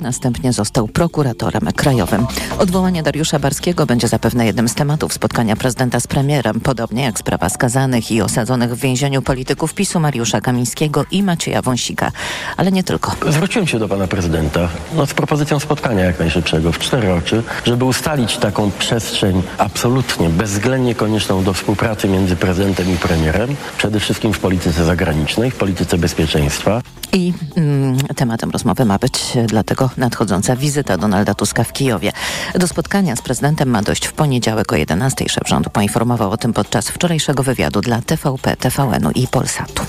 [0.00, 2.26] Następnie został prokuratorem krajowym.
[2.58, 7.48] Odwołanie Dariusza Barskiego będzie zapewne jednym z tematów spotkania prezydenta z premierem, podobnie jak sprawa
[7.48, 12.12] skazanych i osadzonych w więzieniu polityków PiSu Mariusza Kamińskiego i Macieja Wąsika.
[12.56, 13.16] Ale nie tylko.
[13.28, 17.84] Zwróciłem się do pana prezydenta no, z propozycją spotkania jak najszybszego w cztery oczy, żeby
[17.84, 24.38] ustalić taką przestrzeń absolutnie, bezwzględnie konieczną do współpracy między prezydentem i premierem, przede wszystkim w
[24.38, 26.82] polityce zagranicznej, w polityce bezpieczeństwa.
[27.12, 29.12] I mm, tematem rozmowy ma być
[29.46, 32.12] dlatego nadchodząca wizyta Donalda Tuska w Kijowie.
[32.54, 35.28] Do spotkania z prezydentem ma dojść w poniedziałek o 11.
[35.28, 39.82] Szef rządu poinformował o tym podczas wczorajszego wywiadu dla TVP, TVN-u i Polsatu.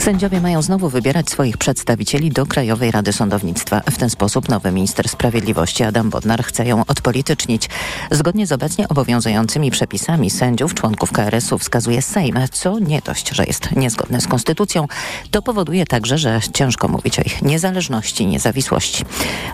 [0.00, 3.80] Sędziowie mają znowu wybierać swoich przedstawicieli do Krajowej Rady Sądownictwa.
[3.90, 7.68] W ten sposób nowy minister sprawiedliwości Adam Bodnar chce ją odpolitycznić.
[8.10, 13.76] Zgodnie z obecnie obowiązującymi przepisami sędziów członków KRS-u wskazuje Sejm, co nie dość, że jest
[13.76, 14.86] niezgodne z konstytucją,
[15.30, 19.04] to powoduje także, że ciężko mówić o ich niezależności i niezawisłości.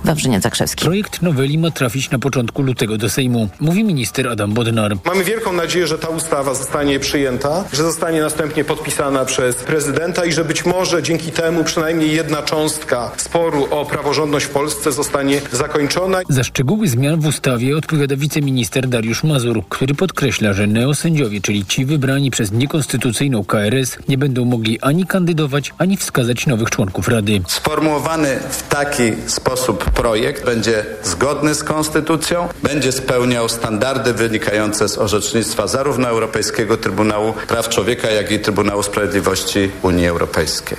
[0.05, 0.85] Wawrzyniec Zakrzewski.
[0.85, 4.97] Projekt noweli ma trafić na początku lutego do Sejmu, mówi minister Adam Bodnar.
[5.05, 10.36] Mamy wielką nadzieję, że ta ustawa zostanie przyjęta, że zostanie następnie podpisana przez prezydenta i
[10.37, 16.19] że być może dzięki temu przynajmniej jedna cząstka sporu o praworządność w Polsce zostanie zakończona.
[16.29, 21.85] Za szczegóły zmian w ustawie odpowiada wiceminister Dariusz Mazur, który podkreśla, że neosędziowie, czyli ci
[21.85, 27.41] wybrani przez niekonstytucyjną KRS, nie będą mogli ani kandydować, ani wskazać nowych członków Rady.
[27.49, 35.67] Sformułowany w taki sposób projekt będzie zgodny z konstytucją, będzie spełniał standardy wynikające z orzecznictwa
[35.67, 40.16] zarówno Europejskiego Trybunału Praw Człowieka, jak i Trybunału Sprawiedliwości Unii Europejskiej.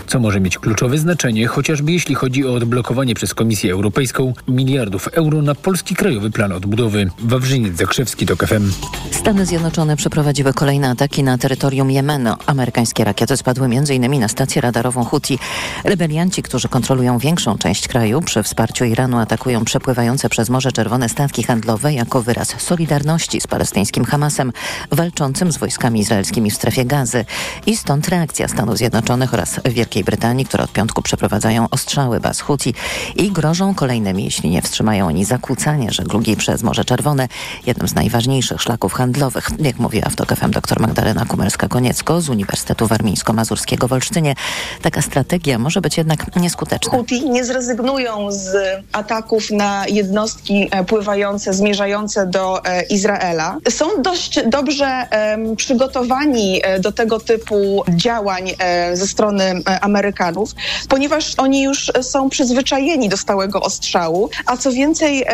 [0.08, 5.42] Co może mieć kluczowe znaczenie, chociażby jeśli chodzi o odblokowanie przez Komisję Europejską miliardów euro
[5.42, 7.10] na polski krajowy plan odbudowy.
[7.20, 8.72] Wawrzyniec Zakrzewski to FM.
[9.18, 12.34] Stany Zjednoczone przeprowadziły kolejne ataki na terytorium Jemenu.
[12.46, 14.20] Amerykańskie rakiety spadły m.in.
[14.20, 15.40] na stację radarową Houthi.
[15.84, 21.44] Rebelianci, którzy kontrolują większą część kraju, przy wsparciu Iranu atakują przepływające przez Morze Czerwone statki
[21.44, 24.54] handlowe jako wyraz solidarności z palestyńskim Hamasem,
[24.92, 27.26] walczącym z wojskami izraelskimi w strefie gazy.
[27.66, 32.74] I stąd reakcja Stanów Zjednoczonych oraz Wielkiej Brytanii, które od piątku przeprowadzają ostrzały baz Houthi
[33.16, 37.28] i grożą kolejnymi, jeśli nie wstrzymają oni zakłócanie żeglugi przez Morze Czerwone,
[37.66, 39.17] jednym z najważniejszych szlaków handlowych.
[39.60, 44.36] Jak mówiła w dr Magdalena Kumerska-Koniecko z Uniwersytetu Warmińsko-Mazurskiego w Olsztynie,
[44.82, 46.92] taka strategia może być jednak nieskuteczna.
[46.92, 48.56] Houthi nie zrezygnują z
[48.92, 53.58] ataków na jednostki e, pływające, zmierzające do e, Izraela.
[53.70, 55.08] Są dość dobrze
[55.58, 58.52] przygotowani e, do tego typu działań
[58.94, 60.52] ze strony Amerykanów,
[60.90, 65.26] ponieważ oni już są przyzwyczajeni do stałego ostrzału, a co więcej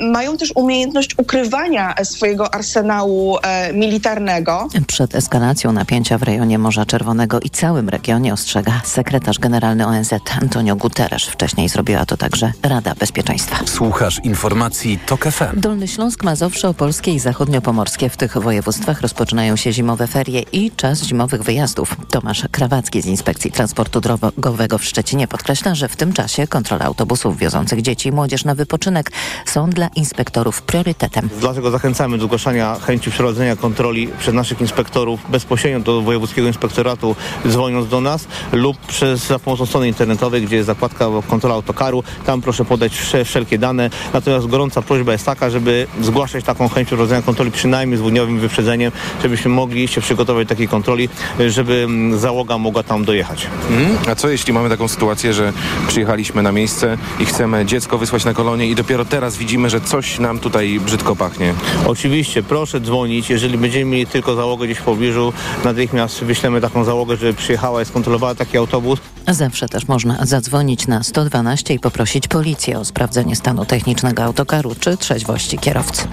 [0.00, 4.68] mają też umiejętność ukrywania swojego arsenału e, militarnego.
[4.86, 10.12] Przed eskalacją napięcia w rejonie Morza Czerwonego i całym regionie ostrzega sekretarz generalny ONZ
[10.42, 11.22] Antonio Guterres.
[11.22, 13.56] Wcześniej zrobiła to także Rada Bezpieczeństwa.
[13.66, 15.60] Słuchasz informacji TOK FM.
[15.60, 18.10] Dolny Śląsk, Mazowsze, Opolskie i Zachodniopomorskie.
[18.10, 21.96] W tych województwach rozpoczynają się zimowe ferie i czas zimowych wyjazdów.
[22.10, 27.38] Tomasz Krawacki z Inspekcji Transportu Drogowego w Szczecinie podkreśla, że w tym czasie kontrola autobusów
[27.38, 29.12] wiozących dzieci i młodzież na wypoczynek
[29.46, 31.28] są dla inspektorów priorytetem.
[31.40, 37.16] Dlatego zachęcamy do zgłaszania chęci przeprowadzenia kontroli przez naszych inspektorów bezpośrednio do Wojewódzkiego Inspektoratu
[37.48, 42.04] dzwoniąc do nas lub przez za pomocą strony internetowej, gdzie jest zakładka kontrola autokaru.
[42.26, 43.90] Tam proszę podać wsze- wszelkie dane.
[44.12, 48.92] Natomiast gorąca prośba jest taka, żeby zgłaszać taką chęć przeprowadzenia kontroli przynajmniej z dwudniowym wyprzedzeniem,
[49.22, 51.08] żebyśmy mogli się przygotować do takiej kontroli,
[51.48, 53.46] żeby mm, załoga mogła tam dojechać.
[53.70, 53.98] Mhm.
[54.10, 55.52] A co jeśli mamy taką sytuację, że
[55.88, 60.18] przyjechaliśmy na miejsce i chcemy dziecko wysłać na kolonię i dopiero teraz widzimy, że coś
[60.18, 61.54] nam tutaj brzydko pachnie?
[61.86, 63.01] Oczywiście, proszę dzwonić.
[63.06, 65.32] Jeżeli będziemy mieli tylko załogę gdzieś w pobliżu,
[65.64, 69.00] natychmiast wyślemy taką załogę, żeby przyjechała i skontrolowała taki autobus.
[69.28, 74.96] Zawsze też można zadzwonić na 112 i poprosić policję o sprawdzenie stanu technicznego autokaru czy
[74.96, 76.08] trzeźwości kierowcy.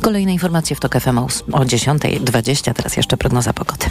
[0.00, 3.86] Kolejne informacje w TOK FM o 10.20, teraz jeszcze prognoza pogody.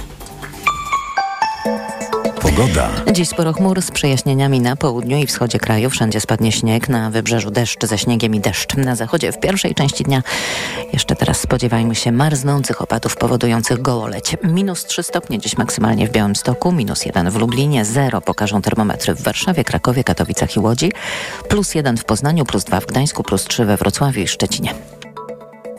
[2.43, 2.89] Pogoda.
[3.11, 5.89] Dziś sporo chmur z przejaśnieniami na południu i wschodzie kraju.
[5.89, 8.77] Wszędzie spadnie śnieg, na wybrzeżu deszcz ze śniegiem i deszcz.
[8.77, 10.23] Na zachodzie w pierwszej części dnia
[10.93, 14.37] jeszcze teraz spodziewajmy się marznących opadów powodujących gołoleć.
[14.43, 19.21] Minus 3 stopnie dziś maksymalnie w Białymstoku, minus 1 w Lublinie, 0 pokażą termometry w
[19.21, 20.91] Warszawie, Krakowie, Katowicach i Łodzi,
[21.49, 24.73] plus 1 w Poznaniu, plus 2 w Gdańsku, plus 3 we Wrocławiu i Szczecinie.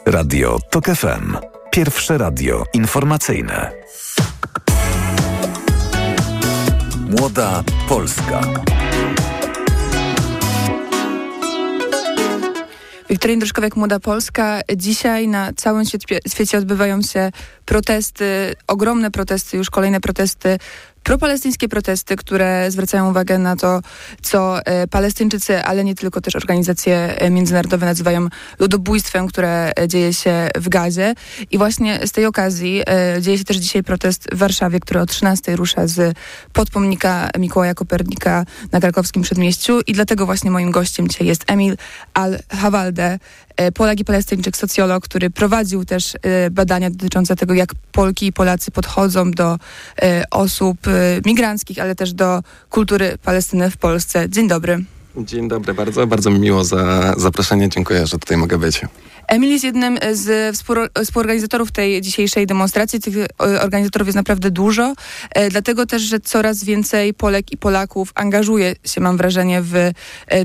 [0.07, 1.37] Radio TOK FM.
[1.71, 3.71] Pierwsze radio informacyjne.
[7.21, 8.41] Młoda Polska.
[13.11, 14.61] Wiktoria Druszkowiak, Młoda Polska.
[14.77, 15.85] Dzisiaj na całym
[16.29, 17.31] świecie odbywają się
[17.65, 20.59] protesty, ogromne protesty, już kolejne protesty
[21.05, 23.81] propalestyńskie protesty, które zwracają uwagę na to,
[24.23, 28.29] co e, Palestyńczycy, ale nie tylko też organizacje e, międzynarodowe nazywają
[28.59, 31.15] ludobójstwem, które e, dzieje się w Gazie.
[31.51, 32.83] I właśnie z tej okazji
[33.21, 36.17] dzieje się też dzisiaj protest w Warszawie, który o 13 rusza z
[36.53, 39.81] podpomnika Mikołaja Kopernika na krakowskim przedmieściu.
[39.87, 41.77] I dlatego właśnie moim gościem dzisiaj jest Emil
[42.15, 43.19] Al-Hawalde,
[43.75, 48.71] Polak i Palestyńczyk, socjolog, który prowadził też e, badania dotyczące tego, jak Polki i Polacy
[48.71, 49.59] podchodzą do
[50.03, 54.29] e, osób e, migranckich, ale też do kultury Palestyny w Polsce.
[54.29, 54.85] Dzień dobry.
[55.17, 57.69] Dzień dobry bardzo, bardzo mi miło za zaproszenie.
[57.69, 58.83] Dziękuję, że tutaj mogę być.
[59.29, 63.01] Emil jest jednym z współor- współorganizatorów tej dzisiejszej demonstracji.
[63.01, 64.95] Tych organizatorów jest naprawdę dużo,
[65.31, 69.93] e, dlatego też, że coraz więcej Polek i Polaków angażuje się, mam wrażenie, w e,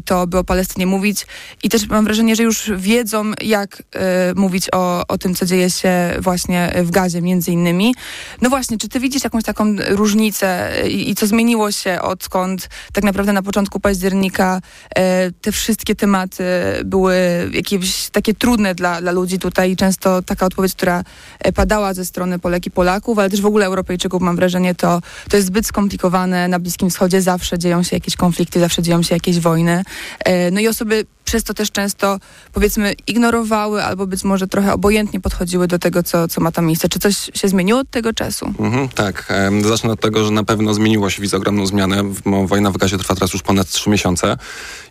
[0.01, 1.27] to, by o Palestynie mówić
[1.63, 5.69] i też mam wrażenie, że już wiedzą, jak e, mówić o, o tym, co dzieje
[5.69, 7.95] się właśnie w Gazie, między innymi.
[8.41, 13.03] No właśnie, czy ty widzisz jakąś taką różnicę i, i co zmieniło się, odkąd tak
[13.03, 14.58] naprawdę na początku października
[14.95, 16.43] e, te wszystkie tematy
[16.85, 17.15] były
[17.53, 19.75] jakieś takie trudne dla, dla ludzi tutaj.
[19.75, 21.03] Często taka odpowiedź, która
[21.39, 25.01] e, padała ze strony Polek i Polaków, ale też w ogóle Europejczyków, mam wrażenie, to,
[25.29, 26.47] to jest zbyt skomplikowane.
[26.47, 29.83] Na Bliskim Wschodzie zawsze dzieją się jakieś konflikty, zawsze dzieją się jakieś wojny.
[30.19, 32.19] E, No i osoby przez to też często,
[32.53, 36.89] powiedzmy, ignorowały albo być może trochę obojętnie podchodziły do tego, co, co ma tam miejsce.
[36.89, 38.53] Czy coś się zmieniło od tego czasu?
[38.59, 42.03] Mhm, tak, zacznę od tego, że na pewno zmieniło się, widzę ogromną zmianę.
[42.45, 44.37] Wojna w Gazie trwa teraz już ponad trzy miesiące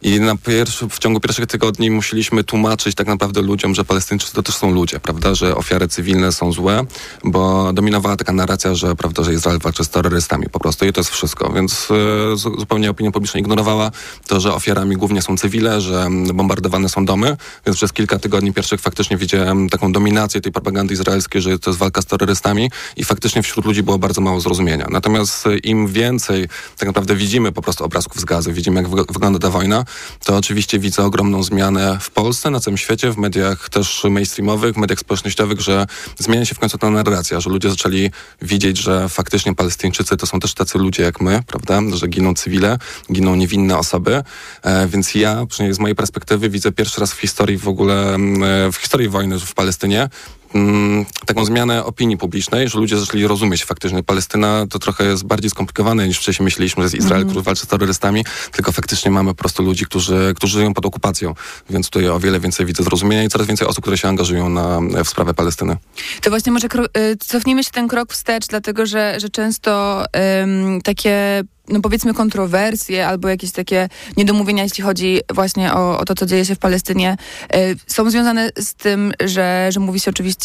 [0.03, 4.43] i na pierwszy, w ciągu pierwszych tygodni musieliśmy tłumaczyć tak naprawdę ludziom, że Palestyńczycy to
[4.43, 6.85] też są ludzie, prawda, że ofiary cywilne są złe,
[7.25, 11.01] bo dominowała taka narracja, że prawda, że Izrael walczy z terrorystami po prostu i to
[11.01, 11.89] jest wszystko, więc
[12.35, 13.91] zu- zupełnie opinia publiczna ignorowała
[14.27, 17.37] to, że ofiarami głównie są cywile, że mm, bombardowane są domy,
[17.67, 21.81] więc przez kilka tygodni pierwszych faktycznie widziałem taką dominację tej propagandy izraelskiej, że to jest
[21.81, 24.87] walka z terrorystami i faktycznie wśród ludzi było bardzo mało zrozumienia.
[24.91, 26.49] Natomiast e, im więcej
[26.79, 29.85] tak naprawdę widzimy po prostu obrazków z gazy, widzimy jak wyg- wygląda ta wojna,
[30.25, 34.99] to oczywiście widzę ogromną zmianę w Polsce, na całym świecie, w mediach też mainstreamowych, mediach
[34.99, 35.87] społecznościowych, że
[36.19, 38.11] zmienia się w końcu ta narracja, że ludzie zaczęli
[38.43, 42.79] widzieć, że faktycznie Palestyńczycy to są też tacy ludzie jak my, prawda, że giną cywile,
[43.13, 44.23] giną niewinne osoby,
[44.63, 46.08] e, więc ja, przynajmniej z mojej perspektywy,
[46.51, 50.09] widzę pierwszy raz w historii w ogóle, mm, e, w historii wojny w Palestynie,
[50.55, 55.51] mm, taką zmianę opinii publicznej, że ludzie zaczęli rozumieć faktycznie, Palestyna to trochę jest bardziej
[55.51, 59.35] skomplikowane niż wcześniej myśleliśmy, że jest Izrael, który walczy z terrorystami, tylko faktycznie mamy po
[59.35, 61.35] prostu ludzi, którzy, którzy żyją pod okupacją,
[61.71, 64.81] więc tutaj o wiele więcej widzę zrozumienia i coraz więcej osób, które się angażują na,
[65.05, 65.77] w sprawę Palestyny.
[66.23, 70.05] To właśnie może y, cofnijmy się ten krok wstecz, dlatego że, że często
[70.43, 76.15] ym, takie no powiedzmy kontrowersje albo jakieś takie niedomówienia, jeśli chodzi właśnie o, o to,
[76.15, 77.17] co dzieje się w Palestynie,
[77.57, 80.38] y, są związane z tym, że, że mówi się oczywiście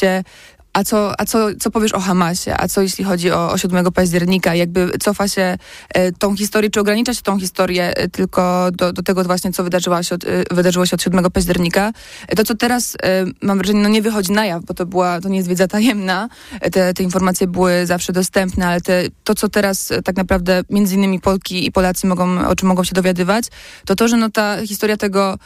[0.74, 2.56] a co, a co, co powiesz o Hamasie?
[2.58, 4.56] A co jeśli chodzi o, o 7 października?
[4.56, 5.58] Jakby cofa się
[5.90, 9.64] e, tą historię, czy ogranicza się tą historię e, tylko do, do tego właśnie, co
[9.64, 11.92] wydarzyło się od, e, wydarzyło się od 7 października?
[12.28, 15.22] E, to, co teraz, e, mam wrażenie, no nie wychodzi na jaw, bo to była,
[15.22, 16.30] to nie jest wiedza tajemna.
[16.62, 20.96] E, Te, te informacje były zawsze dostępne, ale te, to, co teraz tak naprawdę między
[20.96, 23.46] innymi Polki i Polacy mogą, o czym mogą się dowiadywać,
[23.86, 25.38] to to, że no ta historia tego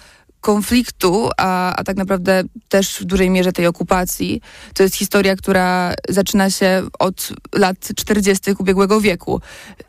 [0.47, 4.41] konfliktu, a, a tak naprawdę też w dużej mierze tej okupacji.
[4.73, 8.51] To jest historia, która zaczyna się od lat 40.
[8.59, 9.41] ubiegłego wieku.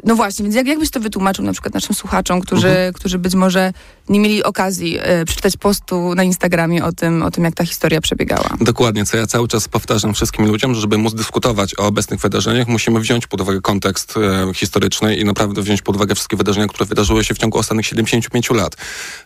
[0.05, 3.35] No właśnie, więc jak, jak byś to wytłumaczył na przykład naszym słuchaczom, którzy, którzy być
[3.35, 3.73] może
[4.09, 8.01] nie mieli okazji e, przeczytać postu na Instagramie o tym, o tym, jak ta historia
[8.01, 8.57] przebiegała?
[8.61, 12.69] Dokładnie, co ja cały czas powtarzam wszystkim ludziom, że żeby móc dyskutować o obecnych wydarzeniach,
[12.69, 16.87] musimy wziąć pod uwagę kontekst e, historyczny i naprawdę wziąć pod uwagę wszystkie wydarzenia, które
[16.87, 18.77] wydarzyły się w ciągu ostatnich 75 lat.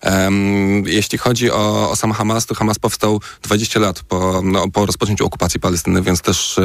[0.01, 4.87] Em, jeśli chodzi o, o sam Hamas, to Hamas powstał 20 lat po, no, po
[4.87, 6.61] rozpoczęciu okupacji Palestyny, więc też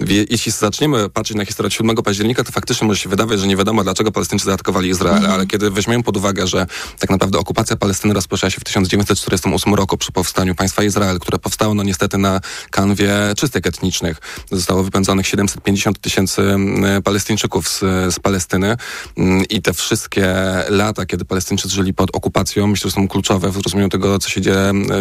[0.00, 3.46] wie, jeśli zaczniemy patrzeć na historię od 7 października, to faktycznie może się wydawać, że
[3.46, 6.66] nie wiadomo, dlaczego Palestyńczycy zaatakowali Izrael, ale kiedy weźmiemy pod uwagę, że
[6.98, 11.74] tak naprawdę okupacja Palestyny rozpoczęła się w 1948 roku przy powstaniu państwa Izrael, które powstało
[11.74, 12.40] no niestety na
[12.70, 14.20] kanwie czystek etnicznych.
[14.50, 16.56] Zostało wypędzonych 750 tysięcy
[17.04, 17.78] Palestyńczyków z,
[18.14, 18.76] z Palestyny
[19.16, 20.34] Mm, i te wszystkie
[20.68, 24.40] lata, kiedy Palestyńczycy żyli pod okupacją, myślę, że są kluczowe w zrozumieniu tego, co się
[24.40, 25.00] dzieje, mm,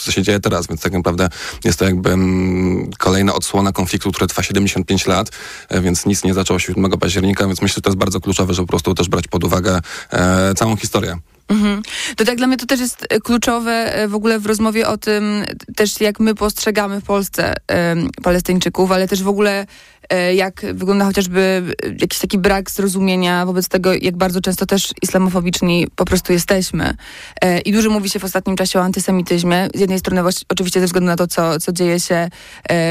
[0.00, 1.28] co się dzieje teraz, więc tak naprawdę
[1.64, 5.30] jest to jakby mm, kolejna odsłona konfliktu, który trwa 75 lat,
[5.68, 8.54] e, więc nic nie zaczęło się 7 października, więc myślę, że to jest bardzo kluczowe,
[8.54, 9.80] żeby po prostu też brać pod uwagę
[10.10, 11.18] e, całą historię.
[11.48, 11.82] Mhm.
[12.16, 14.98] To tak dla mnie to też jest e, kluczowe e, w ogóle w rozmowie o
[14.98, 15.44] tym
[15.76, 19.66] też jak my postrzegamy w Polsce em, Palestyńczyków, ale też w ogóle e,
[20.34, 21.62] jak wygląda chociażby
[22.00, 26.94] jakiś taki brak zrozumienia wobec tego, jak bardzo często też islamofobiczni po prostu jesteśmy.
[27.42, 29.68] E, I dużo mówi się w ostatnim czasie o antysemityzmie.
[29.74, 32.28] Z jednej strony oczywiście ze względu na to, co, co dzieje się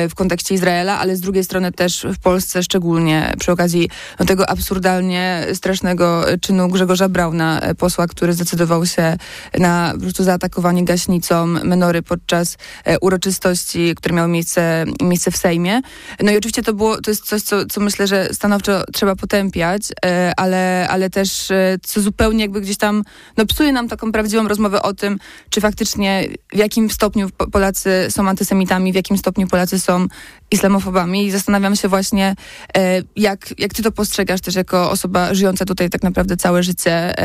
[0.09, 4.49] w kontekście Izraela, ale z drugiej strony też w Polsce szczególnie przy okazji no, tego
[4.49, 9.17] absurdalnie strasznego czynu Grzegorza Brauna, posła, który zdecydował się
[9.59, 12.57] na po prostu zaatakowanie gaśnicą menory podczas
[13.01, 15.81] uroczystości, które miały miejsce, miejsce w Sejmie.
[16.23, 19.81] No i oczywiście to było, to jest coś, co, co myślę, że stanowczo trzeba potępiać,
[20.05, 23.03] e, ale, ale też e, co zupełnie jakby gdzieś tam,
[23.37, 28.29] no psuje nam taką prawdziwą rozmowę o tym, czy faktycznie w jakim stopniu Polacy są
[28.29, 30.07] antysemitami, w jakim stopniu Polacy są
[30.51, 32.35] islamofobami i zastanawiam się właśnie,
[32.77, 37.15] e, jak, jak ty to postrzegasz też jako osoba żyjąca tutaj tak naprawdę całe życie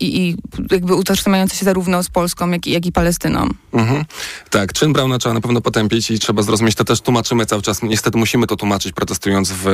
[0.00, 0.36] i, i
[0.70, 3.48] jakby utożsamiająca się zarówno z Polską, jak i, jak i Palestyną.
[3.72, 4.04] Mhm.
[4.50, 7.82] Tak, czyn Brauna trzeba na pewno potępić i trzeba zrozumieć, to też tłumaczymy cały czas,
[7.82, 9.64] niestety musimy to tłumaczyć protestując w,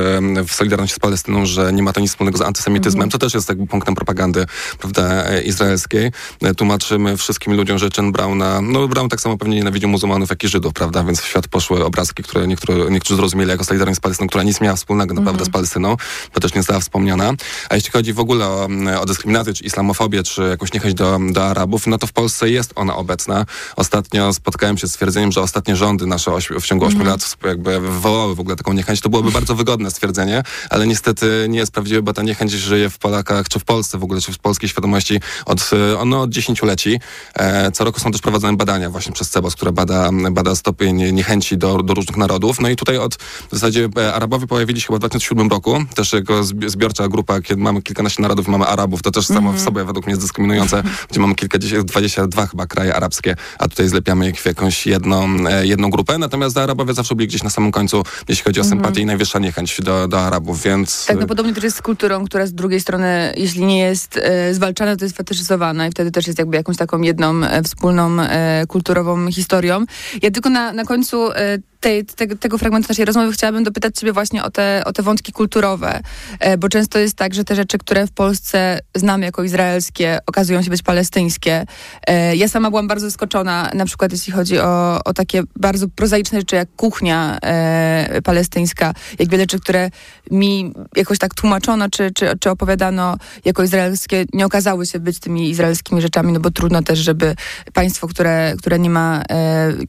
[0.47, 3.11] w Solidarności z Palestyną, że nie ma to nic wspólnego z antysemityzmem, mm.
[3.11, 4.45] to też jest jakby punktem propagandy,
[4.79, 6.11] prawda, e, izraelskiej.
[6.41, 10.43] E, tłumaczymy wszystkim ludziom, że czyn Brauna, no Braun tak samo pewnie nienawidził muzułmanów, jak
[10.43, 14.01] i Żydów, prawda, więc w świat poszły obrazki, które niektórzy, niektórzy zrozumieli jako Solidarność z
[14.01, 15.45] Palestyną, która nic miała wspólnego naprawdę mm.
[15.45, 15.97] z Palestyną,
[16.33, 17.33] to też nie została wspomniana.
[17.69, 18.67] A jeśli chodzi w ogóle o,
[19.01, 22.71] o dyskryminację, czy islamofobię, czy jakąś niechęć do, do Arabów, no to w Polsce jest
[22.75, 23.45] ona obecna.
[23.75, 27.07] Ostatnio spotkałem się z stwierdzeniem, że ostatnie rządy nasze w ciągu 8 mm.
[27.11, 29.01] lat jakby wywołały w ogóle taką niechęć.
[29.01, 32.97] To byłoby bardzo wygodne stwierdzenie, ale niestety nie jest prawdziwe, bo ta niechęć żyje w
[32.97, 35.69] Polakach, czy w Polsce w ogóle, czy w polskiej świadomości od,
[36.05, 36.99] no, od dziesięcioleci.
[37.33, 41.57] E, co roku są też prowadzone badania właśnie przez CEBOS, które bada, bada stopień niechęci
[41.57, 42.59] do, do różnych narodów.
[42.59, 46.13] No i tutaj od w zasadzie e, Arabowie pojawili się chyba w 2007 roku, też
[46.13, 49.65] jako zbiorcza grupa, kiedy mamy kilkanaście narodów, mamy Arabów, to też samo mm w mhm.
[49.65, 53.89] sobie według mnie jest dyskryminujące, gdzie mamy kilkadziesiąt, dwadzieścia dwa chyba kraje arabskie, a tutaj
[53.89, 56.17] zlepiamy ich w jakąś jedną, e, jedną grupę.
[56.17, 58.79] Natomiast Arabowie zawsze byli gdzieś na samym końcu, jeśli chodzi o mhm.
[58.79, 61.05] sympatię i najwyższa niechęć do, do Arabów, więc...
[61.05, 64.53] Tak, no podobnie też jest z kulturą, która z drugiej strony, jeśli nie jest e,
[64.53, 68.67] zwalczana, to jest fetyszyzowana i wtedy też jest jakby jakąś taką jedną e, wspólną e,
[68.67, 69.85] kulturową historią.
[70.21, 74.13] Ja tylko na, na końcu e, tej, tego, tego fragmentu naszej rozmowy chciałabym dopytać ciebie
[74.13, 76.01] właśnie o te, o te wątki kulturowe,
[76.39, 80.61] e, bo często jest tak, że te rzeczy, które w Polsce znamy jako izraelskie, okazują
[80.61, 81.65] się być palestyńskie.
[82.07, 86.39] E, ja sama byłam bardzo zaskoczona, na przykład jeśli chodzi o, o takie bardzo prozaiczne
[86.39, 89.89] rzeczy, jak kuchnia e, palestyńska, jak wiele rzeczy, które
[90.31, 95.49] mi jakoś tak tłumaczono, czy, czy, czy opowiadano jako izraelskie, nie okazały się być tymi
[95.49, 97.35] izraelskimi rzeczami, no bo trudno też, żeby
[97.73, 99.23] państwo, które, które nie ma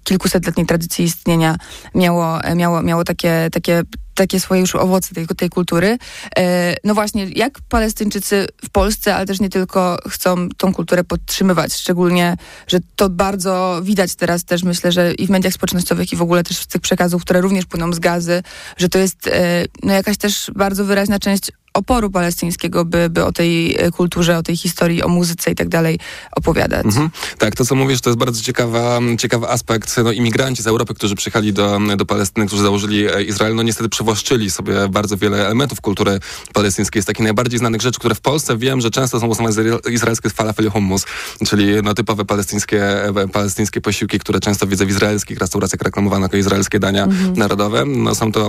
[0.05, 1.57] kilkusetletniej tradycji istnienia,
[1.95, 3.83] miało, miało, miało takie, takie
[4.17, 5.99] takie swoje już owoce tej, tej kultury.
[6.39, 11.75] E, no właśnie, jak Palestyńczycy w Polsce, ale też nie tylko, chcą tą kulturę podtrzymywać,
[11.75, 16.23] szczególnie, że to bardzo widać teraz też, myślę, że i w mediach społecznościowych i w
[16.23, 18.43] ogóle też z tych przekazów, które również płyną z gazy,
[18.77, 23.33] że to jest e, no jakaś też bardzo wyraźna część oporu palestyńskiego, by, by o
[23.33, 25.99] tej e, kulturze, o tej historii, o muzyce i tak dalej
[26.33, 26.87] opowiadać.
[26.87, 27.11] Mhm.
[27.39, 29.97] Tak, to co mówisz, to jest bardzo ciekawa, ciekawy aspekt.
[30.05, 33.89] No, imigranci z Europy, którzy przyjechali do, do Palestyny, którzy założyli e, Izrael, no niestety
[33.89, 36.21] przywłaszczyli sobie bardzo wiele elementów kultury
[36.53, 37.03] palestyńskiej.
[37.03, 40.71] Z takich najbardziej znanych rzeczy, które w Polsce wiem, że często są uznawane izraelskie falafel
[40.71, 41.05] hummus,
[41.47, 46.37] czyli no, typowe palestyńskie, e, palestyńskie posiłki, które często widzę w izraelskich restauracjach reklamowane jako
[46.37, 47.37] izraelskie dania mhm.
[47.37, 47.85] narodowe.
[47.85, 48.49] No, są to,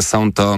[0.00, 0.56] są to,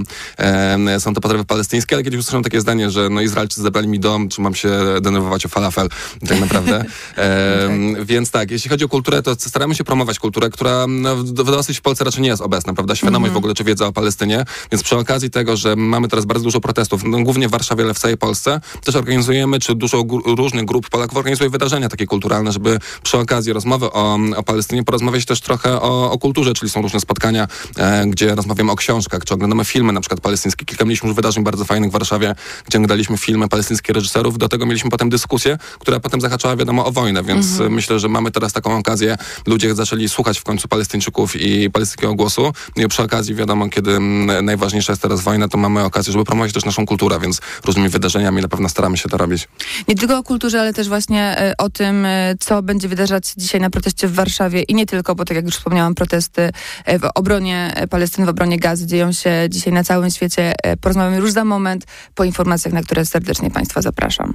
[0.98, 4.28] są to potrawy palestyńskie, ale kiedyś usłyszałem takie zdanie, że no Izraelczycy zabrali mi dom,
[4.28, 5.88] czy mam się denerwować o falafel,
[6.28, 6.84] tak naprawdę.
[7.16, 7.70] e.
[8.04, 11.78] Więc tak, jeśli chodzi o kulturę, to staramy się promować kulturę, która no, w, dosyć
[11.78, 12.94] w Polsce raczej nie jest obecna, prawda?
[12.94, 13.34] Świadomość mm -hmm.
[13.34, 14.44] w ogóle, czy wiedza o Palestynie.
[14.72, 17.94] Więc przy okazji tego, że mamy teraz bardzo dużo protestów, no, głównie w Warszawie, ale
[17.94, 22.78] w całej Polsce, też organizujemy, czy dużo różnych grup Polaków organizuje wydarzenia takie kulturalne, żeby
[23.02, 27.00] przy okazji rozmowy o, o Palestynie porozmawiać też trochę o, o kulturze, czyli są różne
[27.00, 30.64] spotkania, e, gdzie rozmawiamy o książkach, czy oglądamy filmy na przykład palestyńskie.
[30.64, 32.34] Kilka mieliśmy już wydarzeń bardzo fajnych w Warszawie,
[32.66, 32.80] gdzie
[33.18, 34.38] filmy palestyńskich reżyserów.
[34.38, 37.72] Do tego mieliśmy potem dyskusję, która potem zahaczała wiadomo o wojnę, więc mhm.
[37.72, 39.16] myślę, że mamy teraz taką okazję.
[39.46, 42.52] Ludzie zaczęli słuchać w końcu Palestyńczyków i palestyńskiego głosu.
[42.76, 44.00] No I przy okazji wiadomo, kiedy
[44.42, 48.42] najważniejsza jest teraz wojna, to mamy okazję, żeby promować też naszą kulturę, więc różnymi wydarzeniami
[48.42, 49.48] na pewno staramy się to robić.
[49.88, 53.60] Nie tylko o kulturze, ale też właśnie e, o tym, e, co będzie wydarzać dzisiaj
[53.60, 56.50] na proteście w Warszawie i nie tylko, bo tak jak już wspomniałam, protesty
[56.84, 60.54] e, w obronie Palestyny, w obronie gazy dzieją się dzisiaj na całym świecie.
[60.80, 61.79] Porozmawiamy już za moment
[62.14, 64.34] po informacjach, na które serdecznie Państwa zapraszam.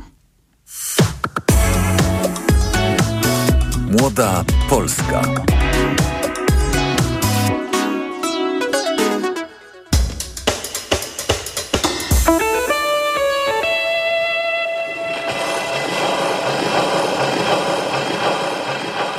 [3.91, 5.21] Młoda Polska.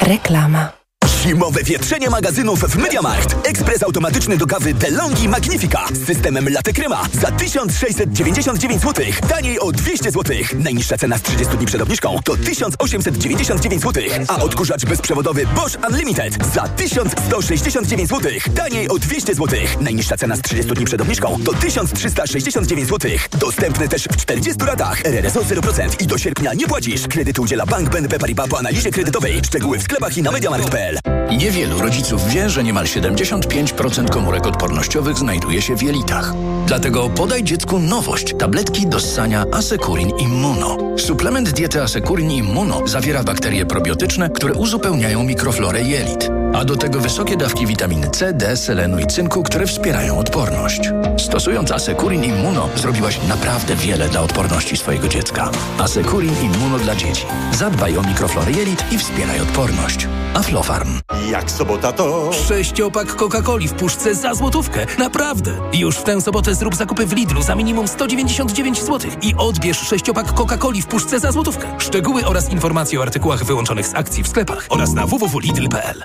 [0.07, 0.86] Reklama.
[1.27, 3.49] Zimowe wietrzenie magazynów w MediaMarkt.
[3.49, 9.05] Ekspres automatyczny do kawy DeLonghi Magnifica z systemem Latte Crema za 1699 zł.
[9.29, 10.37] Taniej o 200 zł.
[10.55, 14.03] Najniższa cena z 30 dni przed obniżką to 1899 zł.
[14.29, 18.33] A odkurzacz bezprzewodowy Bosch Unlimited za 1169 zł.
[18.55, 19.59] Taniej o 200 zł.
[19.81, 23.11] Najniższa cena z 30 dni przed obniżką to 1369 zł.
[23.39, 25.07] Dostępny też w 40 ratach.
[25.07, 27.09] RRSO 0% i do sierpnia nie płacisz.
[27.09, 29.41] Kredyt udziela Bank BNP Paribas po analizie kredytowej.
[29.47, 31.16] Szczegóły w sklepach i na mediamarkt.pl.
[31.39, 36.33] Niewielu rodziców wie, że niemal 75% komórek odpornościowych znajduje się w jelitach.
[36.67, 38.35] Dlatego podaj dziecku nowość.
[38.39, 40.79] Tabletki do ssania Asekurin Immuno.
[40.99, 46.31] Suplement diety Asekurin Immuno zawiera bakterie probiotyczne, które uzupełniają mikroflorę jelit.
[46.57, 50.81] A do tego wysokie dawki witaminy C, D, selenu i cynku, które wspierają odporność.
[51.19, 55.51] Stosując Asekurin Immuno zrobiłaś naprawdę wiele dla odporności swojego dziecka.
[55.79, 57.27] Asekurin Immuno dla dzieci.
[57.53, 60.09] Zadbaj o mikroflorę jelit i wspieraj odporność.
[60.35, 61.01] Aflofarm.
[61.31, 62.31] Jak sobota to...
[62.49, 64.87] Sześciopak Coca-Coli w puszce za złotówkę.
[64.99, 65.53] Naprawdę.
[65.73, 70.27] Już w tę sobotę zrób zakupy w Lidlu za minimum 199 zł i odbierz sześciopak
[70.33, 71.67] Coca-Coli w puszce za złotówkę.
[71.79, 76.05] Szczegóły oraz informacje o artykułach wyłączonych z akcji w sklepach oraz na www.lidl.pl.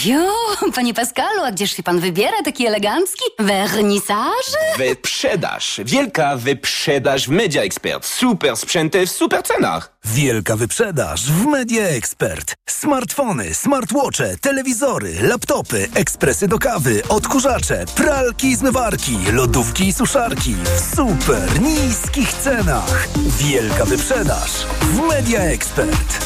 [0.03, 0.25] Piu,
[0.75, 3.23] panie Pascalu, a gdzież się pan wybiera taki elegancki?
[3.39, 4.45] Wernisaż?
[4.77, 5.79] Wyprzedaż.
[5.85, 8.05] Wielka wyprzedaż w Media Expert.
[8.05, 9.93] Super sprzęty w super cenach.
[10.05, 12.53] Wielka wyprzedaż w Media Expert.
[12.69, 20.95] Smartfony, smartwatche, telewizory, laptopy, ekspresy do kawy, odkurzacze, pralki i zmywarki, lodówki i suszarki w
[20.95, 23.07] super niskich cenach.
[23.37, 26.25] Wielka wyprzedaż w Media Expert.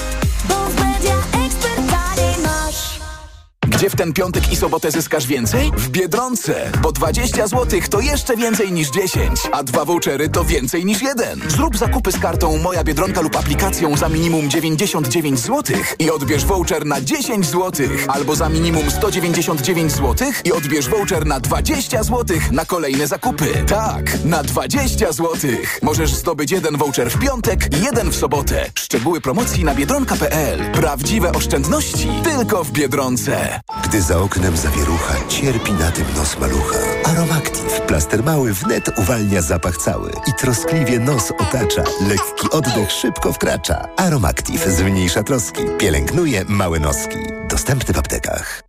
[3.75, 5.71] Gdzie w ten piątek i sobotę zyskasz więcej?
[5.77, 10.85] W Biedronce, bo 20 zł to jeszcze więcej niż 10, a dwa vouchery to więcej
[10.85, 11.41] niż jeden.
[11.47, 16.85] Zrób zakupy z kartą Moja Biedronka lub aplikacją za minimum 99 zł i odbierz voucher
[16.85, 22.65] na 10 zł, albo za minimum 199 zł i odbierz voucher na 20 zł na
[22.65, 23.65] kolejne zakupy.
[23.67, 25.51] Tak, na 20 zł.
[25.81, 28.71] Możesz zdobyć jeden voucher w piątek i jeden w sobotę.
[28.75, 30.71] Szczegóły promocji na biedronka.pl.
[30.71, 33.65] Prawdziwe oszczędności tylko w Biedronce.
[33.83, 36.77] Gdy za oknem zawierucha, cierpi na tym nos malucha.
[37.03, 41.83] Aromactive, plaster mały wnet uwalnia zapach cały i troskliwie nos otacza.
[42.07, 43.87] Lekki oddech szybko wkracza.
[43.97, 47.17] Aromactive zmniejsza troski, pielęgnuje małe noski.
[47.49, 48.61] Dostępny w aptekach.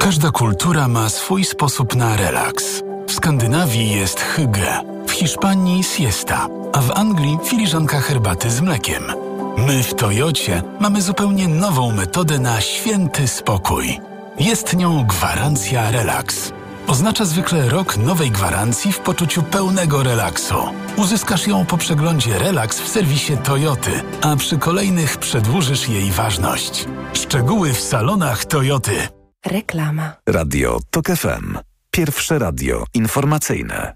[0.00, 2.64] Każda kultura ma swój sposób na relaks.
[3.08, 9.02] W Skandynawii jest hygge, w Hiszpanii siesta, a w Anglii filiżanka herbaty z mlekiem.
[9.56, 14.00] My w Toyocie mamy zupełnie nową metodę na święty spokój.
[14.40, 16.52] Jest nią gwarancja relaks.
[16.86, 20.54] Oznacza zwykle rok nowej gwarancji w poczuciu pełnego relaksu.
[20.96, 23.90] Uzyskasz ją po przeglądzie Relax w serwisie Toyoty,
[24.22, 26.84] a przy kolejnych przedłużysz jej ważność.
[27.12, 29.08] Szczegóły w salonach Toyoty.
[29.46, 30.12] Reklama.
[30.28, 31.58] Radio TOK FM.
[31.90, 33.94] Pierwsze radio informacyjne.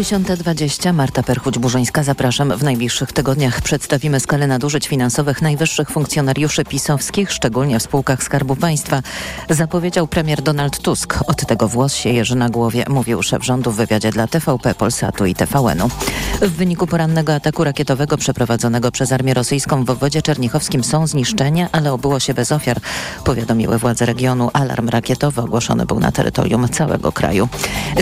[0.00, 0.92] Dziesiąta dwadzieścia.
[0.92, 2.02] Marta Perchuć-Burzyńska.
[2.02, 2.56] Zapraszam.
[2.56, 9.02] W najbliższych tygodniach przedstawimy skalę nadużyć finansowych najwyższych funkcjonariuszy pisowskich, szczególnie w spółkach Skarbu Państwa.
[9.50, 11.18] Zapowiedział premier Donald Tusk.
[11.26, 15.26] Od tego włos się jeży na głowie, mówił szef rządu w wywiadzie dla TVP, Polsatu
[15.26, 15.88] i TVN-u.
[16.42, 21.92] W wyniku porannego ataku rakietowego przeprowadzonego przez armię rosyjską w obwodzie czernichowskim są zniszczenia, ale
[21.92, 22.80] obyło się bez ofiar,
[23.24, 24.50] powiadomiły władze regionu.
[24.52, 27.48] Alarm rakietowy ogłoszony był na terytorium całego kraju.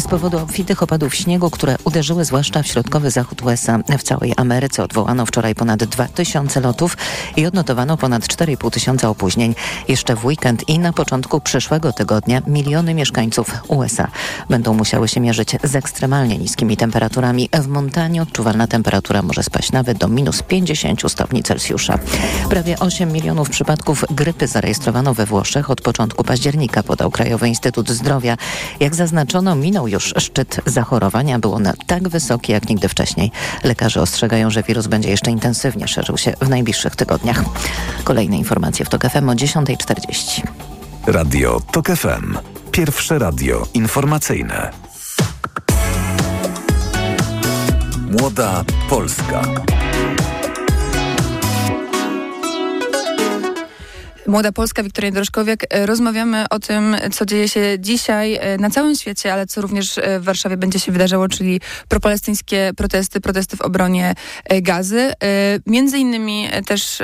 [0.01, 3.79] Z powodu obfitych opadów śniegu, które uderzyły zwłaszcza w środkowy zachód USA.
[3.99, 6.97] W całej Ameryce odwołano wczoraj ponad 2000 lotów
[7.37, 9.55] i odnotowano ponad 4,5 tysiąca opóźnień.
[9.89, 14.09] Jeszcze w weekend i na początku przyszłego tygodnia miliony mieszkańców USA
[14.51, 17.49] będą musiały się mierzyć z ekstremalnie niskimi temperaturami.
[17.53, 21.99] W Montanie odczuwalna temperatura może spaść nawet do minus 50 stopni Celsjusza.
[22.51, 28.37] Prawie 8 milionów przypadków grypy zarejestrowano we Włoszech od początku października, podał Krajowy Instytut Zdrowia.
[28.81, 31.39] Jak zaznaczono, minął już szczyt zachorowania.
[31.39, 33.31] Był on tak wysoki jak nigdy wcześniej.
[33.65, 37.45] Lekarze ostrzegają, że wirus będzie jeszcze intensywnie szerzył się w najbliższych tygodniach.
[38.05, 40.43] Kolejne informacje w TOK FM o 10.40.
[41.07, 42.37] Radio TOK FM.
[42.71, 44.71] Pierwsze radio informacyjne.
[48.11, 49.43] Młoda Polska.
[54.29, 55.65] Młoda Polska, Wiktoria Drożkowiak.
[55.71, 59.99] E, Rozmawiamy o tym, co dzieje się dzisiaj e, na całym świecie, ale co również
[59.99, 64.15] e, w Warszawie będzie się wydarzało, czyli propalestyńskie protesty, protesty w obronie
[64.63, 65.13] gazy.
[65.67, 66.99] Między innymi też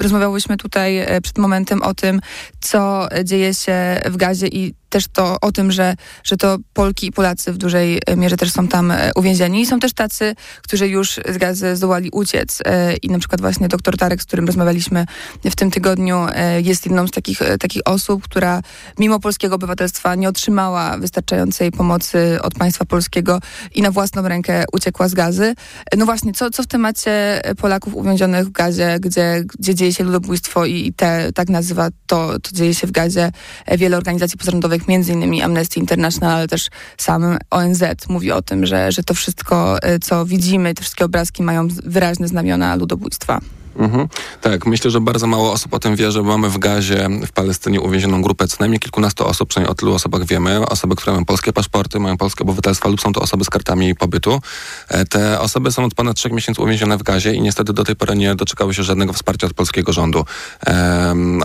[0.00, 2.20] rozmawiałyśmy tutaj przed momentem o tym,
[2.60, 7.12] co dzieje się w gazie i też to o tym, że, że to Polki i
[7.12, 9.60] Polacy w dużej e, mierze też są tam e, uwięzieni.
[9.60, 12.58] I są też tacy, którzy już z gazy zdołali uciec.
[12.64, 15.06] E, I na przykład właśnie doktor Tarek, z którym rozmawialiśmy
[15.44, 16.26] w tym tygodniu,
[16.64, 18.62] jest jedną z takich, takich osób, która
[18.98, 23.40] mimo polskiego obywatelstwa nie otrzymała wystarczającej pomocy od państwa polskiego
[23.74, 25.54] i na własną rękę uciekła z gazy.
[25.96, 30.66] No właśnie, co, co w temacie Polaków uwięzionych w gazie, gdzie, gdzie dzieje się ludobójstwo
[30.66, 33.32] i, i te, tak nazywa to, co dzieje się w gazie
[33.78, 38.92] wiele organizacji pozarządowych, między innymi Amnesty International, ale też sam ONZ mówi o tym, że,
[38.92, 43.40] że to wszystko, e, co widzimy, te wszystkie obrazki mają wyraźne znamiona ludobójstwa.
[43.78, 44.08] Mhm.
[44.40, 47.80] Tak, myślę, że bardzo mało osób o tym wie, że mamy w Gazie, w Palestynie
[47.80, 50.68] uwięzioną grupę co najmniej kilkunastu osób, przynajmniej o tylu osobach wiemy.
[50.68, 54.40] Osoby, które mają polskie paszporty, mają polskie obywatelstwo lub są to osoby z kartami pobytu.
[54.88, 57.96] E, Te osoby są od ponad trzech miesięcy uwięzione w Gazie i niestety do tej
[57.96, 60.24] pory nie doczekały się żadnego wsparcia od polskiego rządu.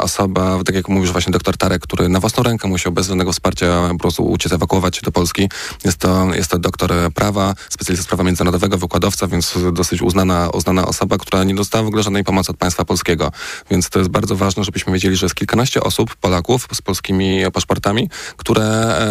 [0.02, 3.89] Osoba, tak jak mówisz właśnie doktor Tarek, który na własną rękę musiał bez żadnego wsparcia
[3.89, 5.50] po prostu uciec, ewakuować się do Polski.
[5.86, 10.86] Jest to, jest to doktor prawa, specjalista z prawa międzynarodowego, wykładowca, więc dosyć uznana, uznana
[10.88, 13.31] osoba, która nie dostała w ogóle żadnej pomocy od państwa polskiego.
[13.71, 18.09] Więc to jest bardzo ważne, żebyśmy wiedzieli, że jest kilkanaście osób, Polaków z polskimi paszportami,
[18.38, 18.63] które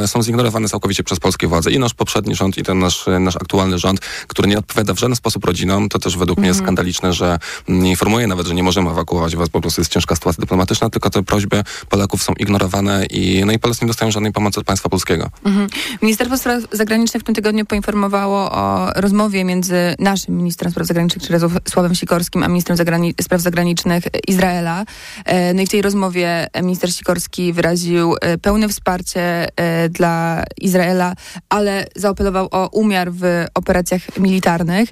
[0.02, 1.70] e, są zignorowane całkowicie przez polskie władze.
[1.70, 5.16] I nasz poprzedni rząd, i ten nasz, nasz aktualny rząd, który nie odpowiada w żaden
[5.16, 5.88] sposób rodzinom.
[5.88, 9.48] To też według mnie jest skandaliczne, że nie informuje nawet, że nie możemy ewakuować was,
[9.48, 13.58] po prostu jest ciężka sytuacja dyplomatyczna, tylko te prośby Polaków są ignorowane i, no i
[13.58, 15.30] Polacy nie dostają żadnej pomocy od państwa polskiego.
[15.44, 15.68] Mhm.
[16.02, 21.38] Ministerstwo Spraw Zagranicznych w tym tygodniu poinformowało o rozmowie między naszym ministrem spraw zagranicznych, czyli
[21.68, 24.84] Sławem Sikorskim, a ministrem zagrani- spraw zagranicznych Izraela.
[25.24, 31.14] E, No i w tej rozmowie minister Sikorski wyraził e, pełne wsparcie e, dla Izraela,
[31.48, 34.88] ale zaapelował o umiar w operacjach militarnych.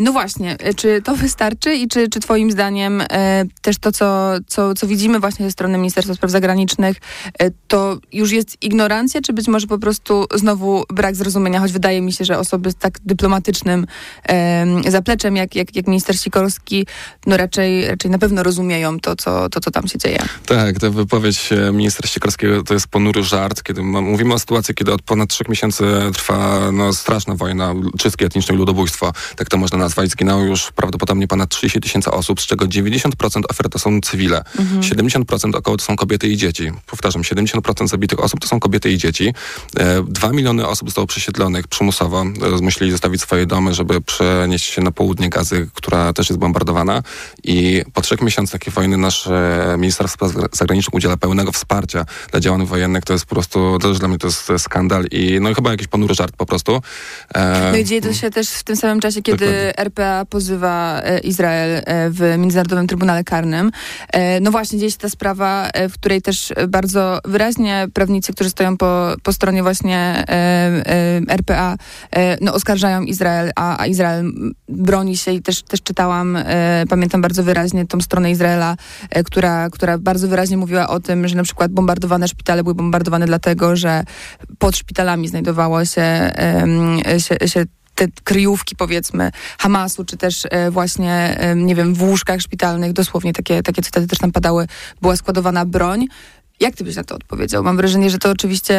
[0.00, 3.02] No właśnie, czy to wystarczy i czy, czy twoim zdaniem
[3.62, 6.96] też to, co, co, co widzimy właśnie ze strony Ministerstwa Spraw Zagranicznych,
[7.68, 12.12] to już jest ignorancja, czy być może po prostu znowu brak zrozumienia, choć wydaje mi
[12.12, 13.86] się, że osoby z tak dyplomatycznym
[14.22, 16.86] em, zapleczem, jak, jak, jak minister Sikorski,
[17.26, 20.22] no raczej, raczej na pewno rozumieją to co, to, co tam się dzieje.
[20.46, 24.92] Tak, ta wypowiedź e, ministra Sikorskiego to jest ponury żart, kiedy mówimy o sytuacji, kiedy
[24.92, 30.10] od ponad trzech miesięcy trwa no, straszna wojna, czystkie etniczne ludobójstwo, tak to można nazwać.
[30.10, 34.44] Zginęło już prawdopodobnie ponad 30 tysięcy osób, z czego 90% ofiar to są cywile.
[34.58, 34.80] Mhm.
[34.80, 36.72] 70% około to są kobiety i dzieci.
[36.86, 39.34] Powtarzam, 70% zabitych osób to są kobiety i dzieci.
[39.76, 42.22] E, Dwa miliony osób zostało przesiedlonych przymusowo.
[42.22, 47.02] E, Musieli zostawić swoje domy, żeby przenieść się na południe Gazy, która też jest bombardowana.
[47.44, 52.40] I po trzech miesiącach takiej wojny nasz e, minister spraw zagranicznych udziela pełnego wsparcia dla
[52.40, 53.04] działań wojennych.
[53.04, 55.86] To jest po prostu, też dla mnie to jest skandal i no i chyba jakiś
[55.86, 56.80] ponury żart po prostu.
[57.34, 59.78] E, No i dzieje to się też w tym samym czasie, kiedy Dokładnie.
[59.78, 63.70] RPA pozywa e, Izrael e, w Międzynarodowym Trybunale Karnym.
[64.12, 68.50] E, No właśnie, dzieje się ta sprawa, e, w której też bardzo wyraźnie prawnicy, którzy
[68.50, 71.76] stoją po, po stronie właśnie e, RPA,
[72.40, 74.32] no oskarżają Izrael, a, a Izrael
[74.68, 78.76] broni się i też, też czytałam, e, pamiętam bardzo wyraźnie tą stronę Izraela,
[79.10, 83.26] e, która, która bardzo wyraźnie mówiła o tym, że na przykład bombardowane szpitale były bombardowane
[83.26, 84.04] dlatego, że
[84.58, 86.32] pod szpitalami znajdowało się,
[87.18, 92.92] się, się te kryjówki powiedzmy Hamasu, czy też e, właśnie, nie wiem, w łóżkach szpitalnych,
[92.92, 94.66] dosłownie takie, takie cytaty też tam padały,
[95.00, 96.06] była składowana broń.
[96.60, 97.62] Jak ty byś na to odpowiedział?
[97.62, 98.76] Mam wrażenie, że to oczywiście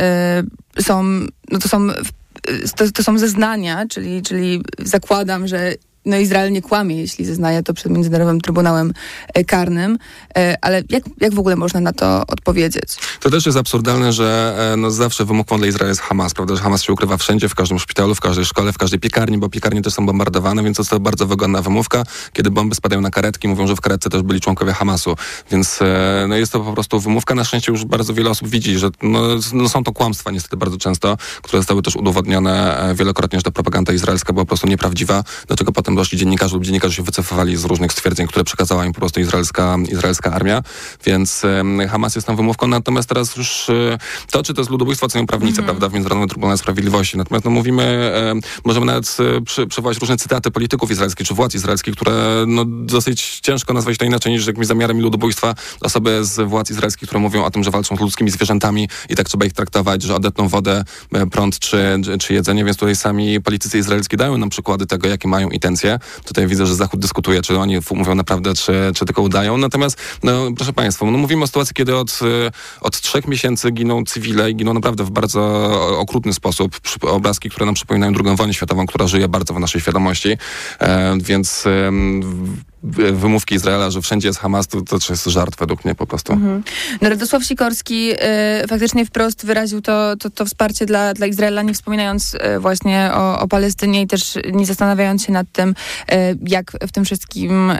[0.00, 0.42] e,
[0.82, 1.02] są,
[1.50, 1.88] no to są,
[2.76, 5.72] to, to są zeznania, czyli, czyli zakładam, że
[6.06, 8.92] no Izrael nie kłamie, jeśli zeznaje to przed Międzynarodowym Trybunałem
[9.34, 9.98] e, Karnym,
[10.36, 12.84] e, ale jak, jak w ogóle można na to odpowiedzieć?
[13.20, 16.56] To też jest absurdalne, że e, no, zawsze wymówką dla Izraela jest Hamas, prawda?
[16.56, 19.48] Że Hamas się ukrywa wszędzie, w każdym szpitalu, w każdej szkole, w każdej piekarni, bo
[19.48, 22.04] piekarnie też są bombardowane, więc jest to bardzo wygodna wymówka.
[22.32, 25.16] Kiedy bomby spadają na karetki, mówią, że w karetce też byli członkowie Hamasu.
[25.50, 25.80] Więc
[26.28, 27.34] no, jest to po prostu wymówka.
[27.34, 29.20] Na szczęście już bardzo wiele osób widzi, że no,
[29.52, 33.92] no, są to kłamstwa niestety bardzo często, które zostały też udowodnione wielokrotnie, że ta propaganda
[33.92, 37.64] izraelska była po prostu nieprawdziwa, do czego potem doszli dziennikarze lub dziennikarze się wycofywali z
[37.64, 40.62] różnych stwierdzeń, które przekazała im po prostu izraelska, izraelska armia,
[41.04, 41.42] więc
[41.90, 43.98] Hamas jest tam wymówką, natomiast teraz już e,
[44.30, 47.16] to, czy to jest ludobójstwo, ocenią prawnicy, prawda, w Międzynarodowym Trybunale Sprawiedliwości.
[47.18, 51.54] Natomiast no, mówimy, e, możemy nawet e, przy, przywołać różne cytaty polityków izraelskich czy władz
[51.54, 55.54] izraelskich, które no, dosyć ciężko nazwać to inaczej niż jakimś zamiarem ludobójstwa.
[55.80, 59.26] Osoby z władz izraelskich, które mówią o tym, że walczą z ludzkimi zwierzętami i tak
[59.28, 63.40] trzeba ich traktować, że odetną wodę, e, prąd czy, czy- czy jedzenie, więc tutaj sami
[63.40, 65.85] politycy izraelscy dają nam przykłady tego, jakie mają intencje.
[66.24, 69.56] Tutaj widzę, że Zachód dyskutuje, czy oni mówią naprawdę, czy, czy tylko udają.
[69.58, 74.04] Natomiast, no, proszę Państwa, no, mówimy o sytuacji, kiedy od, e, od trzech miesięcy giną
[74.04, 75.40] cywile i giną naprawdę w bardzo
[75.98, 76.80] okrutny sposób.
[77.02, 80.36] Obrazki, które nam przypominają drugą wojnę światową, która żyje bardzo w naszej świadomości.
[80.80, 81.64] E, więc
[82.22, 82.56] w-
[83.12, 86.32] wymówki Izraela, że wszędzie jest Hamas, to, to jest żart według mnie po prostu.
[86.32, 86.62] Mhm.
[87.00, 88.16] No Radosław Sikorski y,
[88.68, 93.40] faktycznie wprost wyraził to, to, to wsparcie dla, dla Izraela, nie wspominając y, właśnie o,
[93.40, 96.14] o Palestynie i też nie zastanawiając się nad tym, y,
[96.46, 97.76] jak w tym wszystkim y,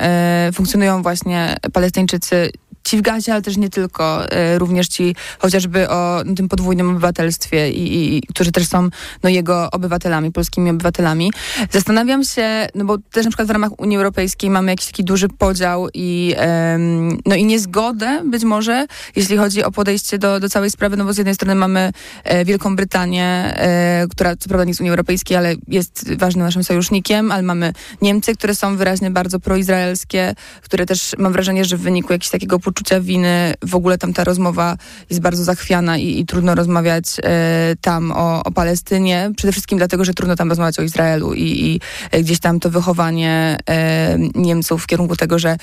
[0.52, 2.50] funkcjonują właśnie Palestyńczycy.
[2.86, 7.70] Ci w Gazie, ale też nie tylko, y, również ci chociażby o tym podwójnym obywatelstwie,
[7.70, 8.88] i, i, którzy też są
[9.22, 11.32] no, jego obywatelami, polskimi obywatelami.
[11.70, 15.28] Zastanawiam się, no bo też na przykład w ramach Unii Europejskiej mamy jakiś taki duży
[15.28, 20.70] podział i, em, no, i niezgodę być może, jeśli chodzi o podejście do, do całej
[20.70, 21.92] sprawy, no bo z jednej strony mamy
[22.24, 26.64] e, Wielką Brytanię, e, która co prawda nie jest Unii Europejskiej, ale jest ważnym naszym
[26.64, 27.72] sojusznikiem, ale mamy
[28.02, 32.58] Niemcy, które są wyraźnie bardzo proizraelskie, które też mam wrażenie, że w wyniku jakiegoś takiego
[32.76, 34.76] poczucia winy w ogóle tam ta rozmowa
[35.10, 39.30] jest bardzo zachwiana i, i trudno rozmawiać e, tam o, o Palestynie.
[39.36, 42.70] Przede wszystkim dlatego, że trudno tam rozmawiać o Izraelu i, i e, gdzieś tam to
[42.70, 45.56] wychowanie e, Niemców w kierunku tego, że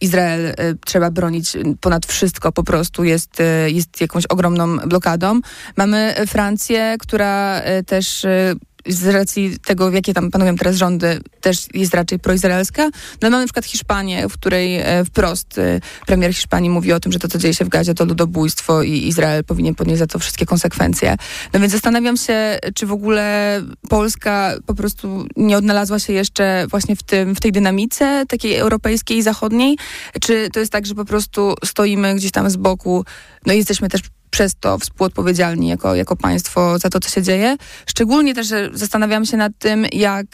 [0.00, 0.54] Izrael e,
[0.86, 5.40] trzeba bronić ponad wszystko po prostu jest, jest jakąś ogromną blokadą.
[5.76, 8.26] Mamy Francję, która też
[8.86, 12.84] z racji tego, jakie tam panują teraz rządy, też jest raczej proizraelska.
[13.22, 17.12] No mamy na przykład Hiszpanię, w której e, wprost e, premier Hiszpanii mówi o tym,
[17.12, 20.18] że to, co dzieje się w Gazie, to ludobójstwo i Izrael powinien ponieść za to
[20.18, 21.16] wszystkie konsekwencje.
[21.52, 26.96] No więc zastanawiam się, czy w ogóle Polska po prostu nie odnalazła się jeszcze właśnie
[26.96, 29.78] w, tym, w tej dynamice takiej europejskiej i zachodniej,
[30.20, 33.04] czy to jest tak, że po prostu stoimy gdzieś tam z boku,
[33.46, 34.00] no i jesteśmy też
[34.34, 37.56] przez to współodpowiedzialni jako, jako państwo za to, co się dzieje.
[37.86, 40.26] Szczególnie też zastanawiam się nad tym, jak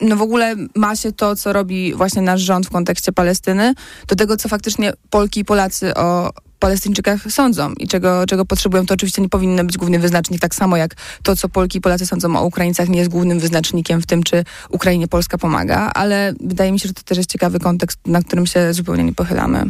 [0.00, 3.74] no w ogóle ma się to, co robi właśnie nasz rząd w kontekście Palestyny,
[4.08, 6.30] do tego, co faktycznie Polki i Polacy o
[6.62, 10.76] Palestyńczykach sądzą i czego, czego potrzebują, to oczywiście nie powinno być główny wyznacznik, tak samo
[10.76, 14.22] jak to, co Polki i Polacy sądzą o Ukraińcach, nie jest głównym wyznacznikiem w tym,
[14.22, 18.22] czy Ukrainie Polska pomaga, ale wydaje mi się, że to też jest ciekawy kontekst, na
[18.22, 19.64] którym się zupełnie nie pochylamy.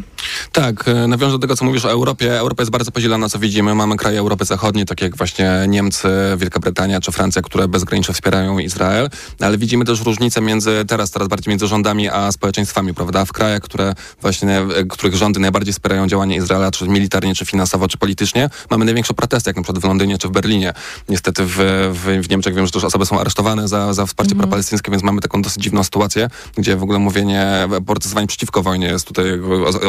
[0.53, 2.39] Tak, e, nawiążę do tego, co mówisz o Europie.
[2.39, 3.75] Europa jest bardzo podzielona, co widzimy.
[3.75, 8.59] Mamy kraje Europy Zachodniej, takie jak właśnie Niemcy, Wielka Brytania czy Francja, które bezgranicznie wspierają
[8.59, 13.25] Izrael, ale widzimy też różnice między, teraz coraz bardziej między rządami a społeczeństwami, prawda?
[13.25, 17.89] W krajach, które właśnie, e, których rządy najbardziej wspierają działania Izraela, czy militarnie, czy finansowo,
[17.89, 20.73] czy politycznie, mamy największe protesty, jak na przykład w Londynie, czy w Berlinie.
[21.09, 21.55] Niestety w,
[21.93, 25.21] w, w Niemczech wiem, że też osoby są aresztowane za, za wsparcie propalestyńskie, więc mamy
[25.21, 29.41] taką dosyć dziwną sytuację, gdzie w ogóle mówienie, protestowanie przeciwko wojnie jest tutaj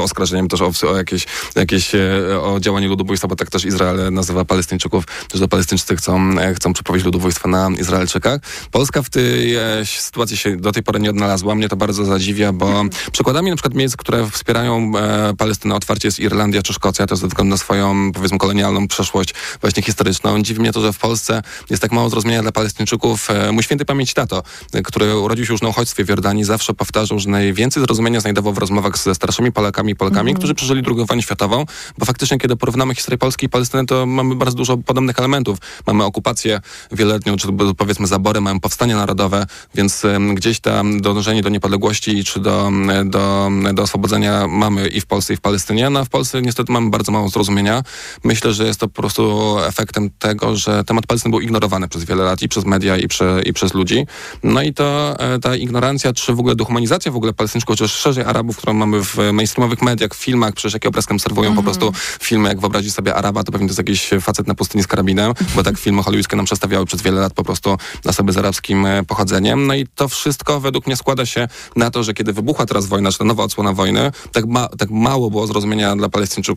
[0.02, 1.26] oskarżeniem też o, o jakieś,
[1.56, 2.00] jakieś e,
[2.42, 5.04] o działanie ludobójstwa, bo tak też Izrael nazywa Palestyńczyków,
[5.34, 8.42] że Palestyńczycy chcą, e, chcą przeprowadzić ludobójstwo na Izraelczykach.
[8.72, 11.56] Polska w tej e, sytuacji się do tej pory nie odnalazła.
[11.56, 14.92] Mnie to bardzo zadziwia, bo przykładami na przykład miejsc, które wspierają
[15.38, 19.84] Palestynę otwarcie jest Irlandia czy Szkocja, to ze względu na swoją, powiedzmy, kolonialną przeszłość właśnie
[19.84, 20.42] historyczną.
[20.44, 23.30] Dziwi mnie to, że w Polsce jest tak mało zrozumienia dla Palestyńczyków.
[23.30, 24.44] E, mój święty pamięć tato,
[24.74, 28.54] e, który urodził się już na uchodźstwie w Jordanii, zawsze powtarzał, że najwięcej zrozumienia znajdował
[28.54, 30.38] w rozmowach ze starszymi Polakami i Polakami, Mhm.
[30.38, 31.66] którzy przeżyli II wojnę światową,
[31.98, 35.58] bo faktycznie, kiedy porównamy historię Polski i Palestyny, to mamy bardzo dużo podobnych elementów.
[35.88, 42.24] Mamy okupację wieloletnią, czy powiedzmy zabory, mamy powstanie narodowe, więc gdzieś tam dążenie do niepodległości
[42.24, 42.72] czy do,
[43.06, 45.90] do, do oswobodzenia mamy i w Polsce, i w Palestynie.
[45.90, 47.84] No a w Polsce niestety mamy bardzo mało zrozumienia.
[48.24, 52.24] Myślę, że jest to po prostu efektem tego, że temat Palestyny był ignorowany przez wiele
[52.24, 54.06] lat i przez media, i, prze, i przez ludzi.
[54.44, 58.24] No i to e, ta ignorancja, czy w ogóle dehumanizacja w ogóle Palestyńczyków, czy szerzej
[58.24, 62.50] Arabów, którą mamy w mainstreamowych mediach, w filmach, przecież jakie obrazkiem serwują po prostu filmy,
[62.50, 65.64] jak wyobrazić sobie Araba, to pewnie to jest jakiś facet na pustyni z karabinem, bo
[65.64, 69.68] tak filmy hollywoodzkie nam przedstawiały przez wiele lat po prostu osoby z arabskim e, pochodzeniem.
[69.68, 73.12] No i to wszystko według mnie składa się na to, że kiedy wybuchła teraz wojna,
[73.12, 76.53] czy ta nowa odsłona wojny, tak, ma, tak mało było zrozumienia dla Palestyńczyków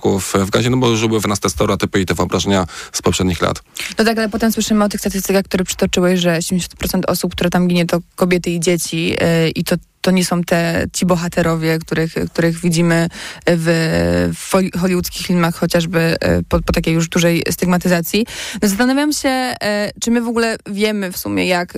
[0.46, 3.62] w Gazie, no bo żyły w nas te stereotypy i te wyobrażenia z poprzednich lat.
[3.98, 7.68] No tak, ale potem słyszymy o tych statystykach, które przytoczyłeś, że 70% osób, które tam
[7.68, 12.14] ginie, to kobiety i dzieci yy, i to to nie są te ci bohaterowie, których,
[12.32, 13.09] których widzimy
[13.46, 18.26] w, w hollywoodzkich filmach, chociażby e, po, po takiej już dużej stygmatyzacji.
[18.62, 21.72] No zastanawiam się, e, czy my w ogóle wiemy w sumie, jak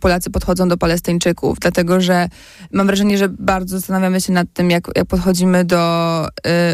[0.00, 2.28] Polacy podchodzą do Palestyńczyków, dlatego że
[2.72, 6.28] mam wrażenie, że bardzo zastanawiamy się nad tym, jak, jak podchodzimy do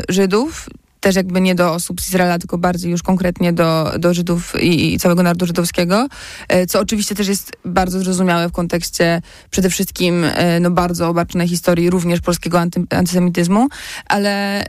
[0.09, 0.69] Żydów,
[1.01, 4.95] też jakby nie do osób z Izraela, tylko bardziej już konkretnie do, do Żydów i,
[4.95, 6.09] i całego narodu żydowskiego,
[6.49, 11.49] e, co oczywiście też jest bardzo zrozumiałe w kontekście przede wszystkim e, no, bardzo obarczonej
[11.49, 13.69] historii również polskiego anty, antysemityzmu,
[14.07, 14.65] ale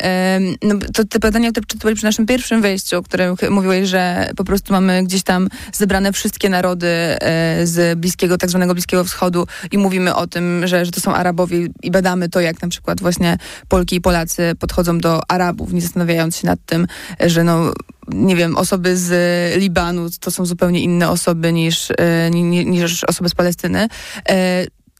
[0.63, 4.43] no, to te pytania, które czytałeś przy naszym pierwszym wejściu, o którym mówiłeś, że po
[4.43, 9.77] prostu mamy gdzieś tam zebrane wszystkie narody e, z bliskiego, tak zwanego Bliskiego Wschodu i
[9.77, 13.37] mówimy o tym, że, że to są Arabowie i badamy to, jak na przykład właśnie
[13.67, 15.81] Polki i Polacy podchodzą do Arabów, nie
[16.21, 16.87] zastanawiając się nad tym,
[17.19, 17.73] że no
[18.07, 19.11] nie wiem, osoby z
[19.57, 23.87] Libanu to są zupełnie inne osoby niż, e, ni- ni- niż osoby z Palestyny.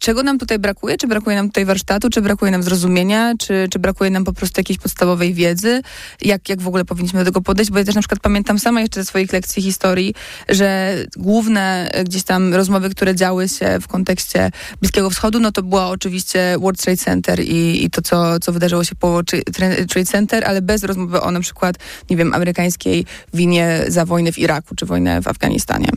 [0.02, 0.98] Czego nam tutaj brakuje?
[0.98, 2.10] Czy brakuje nam tutaj warsztatu?
[2.10, 3.34] Czy brakuje nam zrozumienia?
[3.40, 5.82] Czy, czy brakuje nam po prostu jakiejś podstawowej wiedzy?
[6.22, 7.72] Jak, jak w ogóle powinniśmy do tego podejść?
[7.72, 10.14] Bo ja też na przykład pamiętam sama jeszcze ze swoich lekcji historii,
[10.50, 15.64] że główne e, gdzieś tam rozmowy, które działy się w kontekście Bliskiego Wschodu, no to
[15.64, 19.22] była oczywiście World Trade Center i, i to, co, co wydarzyło się po
[19.90, 21.76] Trade Center, ale bez rozmowy o na przykład,
[22.10, 25.92] nie wiem, amerykańskiej winie za wojnę w Iraku czy wojnę w Afganistanie.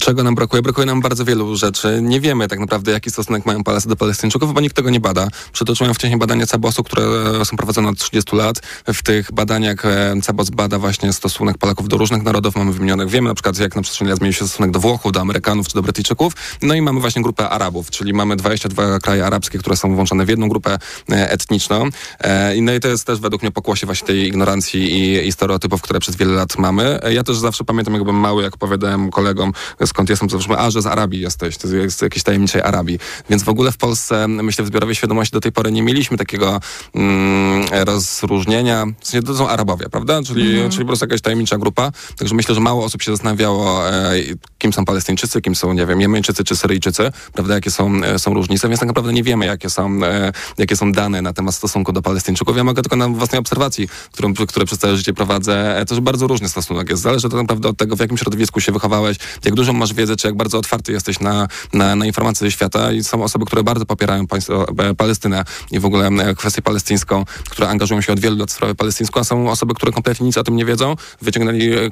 [0.00, 0.62] Czego nam brakuje?
[0.62, 1.98] Brakuje nam bardzo wielu rzeczy.
[2.02, 5.28] Nie wiemy tak naprawdę, jaki stosunek mają Polacy do Palestyńczyków, bo nikt tego nie bada.
[5.52, 7.04] Przytoczyłem wcześniej badania Cabosu, które
[7.44, 8.60] są prowadzone od 30 lat.
[8.94, 12.56] W tych badaniach e, Cabos bada właśnie stosunek Polaków do różnych narodów.
[12.56, 15.20] Mamy wymienionych, wiemy na przykład, jak na przestrzeni lat zmienił się stosunek do Włochów, do
[15.20, 16.32] Amerykanów czy do Brytyjczyków.
[16.62, 20.28] No i mamy właśnie grupę Arabów, czyli mamy 22 kraje arabskie, które są włączone w
[20.28, 20.78] jedną grupę
[21.10, 21.88] e, etniczną.
[22.20, 25.82] E, No i to jest też według mnie pokłosie właśnie tej ignorancji i, i stereotypów,
[25.82, 27.02] które przez wiele lat mamy.
[27.02, 29.43] E, Ja też zawsze pamiętam, jakbym mały, jak opowiadałem kolegom,
[29.86, 32.98] skąd jestem, to a, że z Arabii jesteś, to jest jakiejś tajemniczej Arabii.
[33.30, 36.60] Więc w ogóle w Polsce, myślę, w zbiorowej świadomości do tej pory nie mieliśmy takiego
[36.94, 38.86] mm, rozróżnienia.
[39.00, 40.22] W sensie to są Arabowie, prawda?
[40.22, 40.70] Czyli, Mhm.
[40.70, 41.92] czyli po prostu jakaś tajemnicza grupa.
[42.16, 44.12] Także myślę, że mało osób się zastanawiało, e,
[44.58, 47.54] kim są Palestyńczycy, kim są, nie wiem, Jemeńczycy czy Syryjczycy, prawda?
[47.54, 50.92] Jakie są, e, są różnice, więc tak naprawdę nie wiemy, jakie są, e, jakie są
[50.92, 52.56] dane na temat stosunku do Palestyńczyków.
[52.56, 56.26] Ja mogę tylko na własnej obserwacji, którą, które przez całe życie prowadzę, e, też bardzo
[56.26, 57.02] różny stosunek jest.
[57.02, 60.26] Zależy to naprawdę od tego, w jakim środowisku się wychowałeś, jak dużą masz wiedzę, czy
[60.26, 63.86] jak bardzo otwarty jesteś na, na, na informacje ze świata i są osoby, które bardzo
[63.86, 68.36] popierają państwo, e, Palestynę i w ogóle e, kwestię palestyńską, które angażują się od wielu
[68.36, 70.96] lat w sprawę palestyńską, a są osoby, które kompletnie nic o tym nie wiedzą.
[71.22, 71.90] Wyciągnęli e,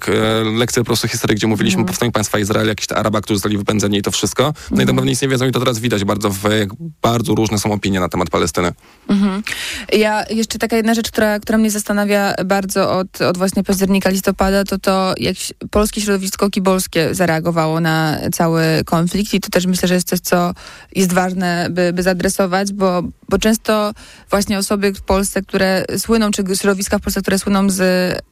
[0.58, 3.58] lekcję po prostu historii, gdzie mówiliśmy o powstaniu państwa Izrael, jakiś te Araba, którzy zostali
[3.58, 4.54] wypędzeni i to wszystko.
[4.70, 6.68] No i tak naprawdę nic nie wiedzą i to teraz widać bardzo, w, jak
[7.02, 8.72] bardzo różne są opinie na temat Palestyny.
[9.08, 9.42] Mhm.
[9.92, 14.64] Ja jeszcze taka jedna rzecz, która, która mnie zastanawia bardzo od, od właśnie października, listopada,
[14.64, 15.36] to to, jak
[15.70, 17.31] polskie środowisko kibolskie zareagowało
[17.80, 20.52] na cały konflikt i to też myślę, że jest coś, co
[20.94, 23.92] jest ważne, by, by zaadresować, bo, bo często
[24.30, 27.82] właśnie osoby w Polsce, które słyną, czy środowiska w Polsce, które słyną z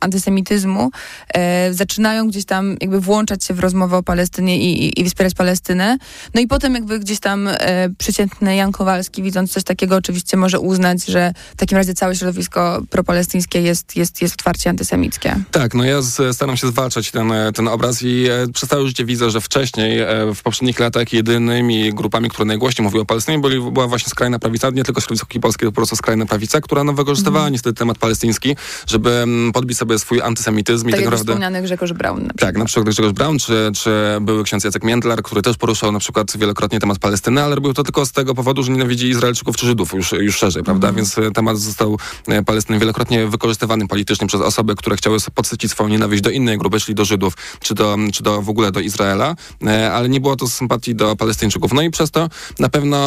[0.01, 0.91] antysemityzmu,
[1.35, 5.35] e, zaczynają gdzieś tam jakby włączać się w rozmowę o Palestynie i, i, i wspierać
[5.35, 5.99] Palestynę.
[6.35, 10.61] No i potem jakby gdzieś tam e, przeciętny Jan Kowalski, widząc coś takiego, oczywiście może
[10.61, 15.37] uznać, że w takim razie całe środowisko propalestyńskie jest, jest, jest otwarcie antysemickie.
[15.51, 19.31] Tak, no ja z, staram się zwalczać ten, ten obraz i e, przez życie widzę,
[19.31, 23.87] że wcześniej, e, w poprzednich latach jedynymi grupami, które najgłośniej mówiły o Palestynie, byli, była
[23.87, 27.53] właśnie skrajna prawica, nie tylko środowisko polskie, po prostu skrajna prawica, która no, wykorzystywała Mhm.
[27.53, 31.33] niestety temat palestyński, żeby mm, podbić sobie swój antysemityzm i Tak tak naprawdę...
[31.33, 32.23] wspomniany Grzegorz Braun.
[32.27, 35.93] Na Tak, na przykład Grzegorz Braun, czy, czy były ksiądz Jacek Międlar, który też poruszał
[35.93, 39.57] na przykład wielokrotnie temat Palestyny, ale robił to tylko z tego powodu, że nienawidzi Izraelczyków
[39.57, 40.89] czy Żydów już, już szerzej, prawda?
[40.89, 40.97] Mhm.
[40.97, 41.99] Więc e, temat został
[42.29, 46.81] e, Palestyny wielokrotnie wykorzystywany politycznie przez osoby, które chciały podsycić swoją nienawiść do innej grupy,
[46.81, 49.35] czyli do Żydów, czy do, czy do w ogóle do Izraela,
[49.67, 51.73] e, ale nie było to z sympatii do Palestyńczyków.
[51.73, 53.01] No i przez to na pewno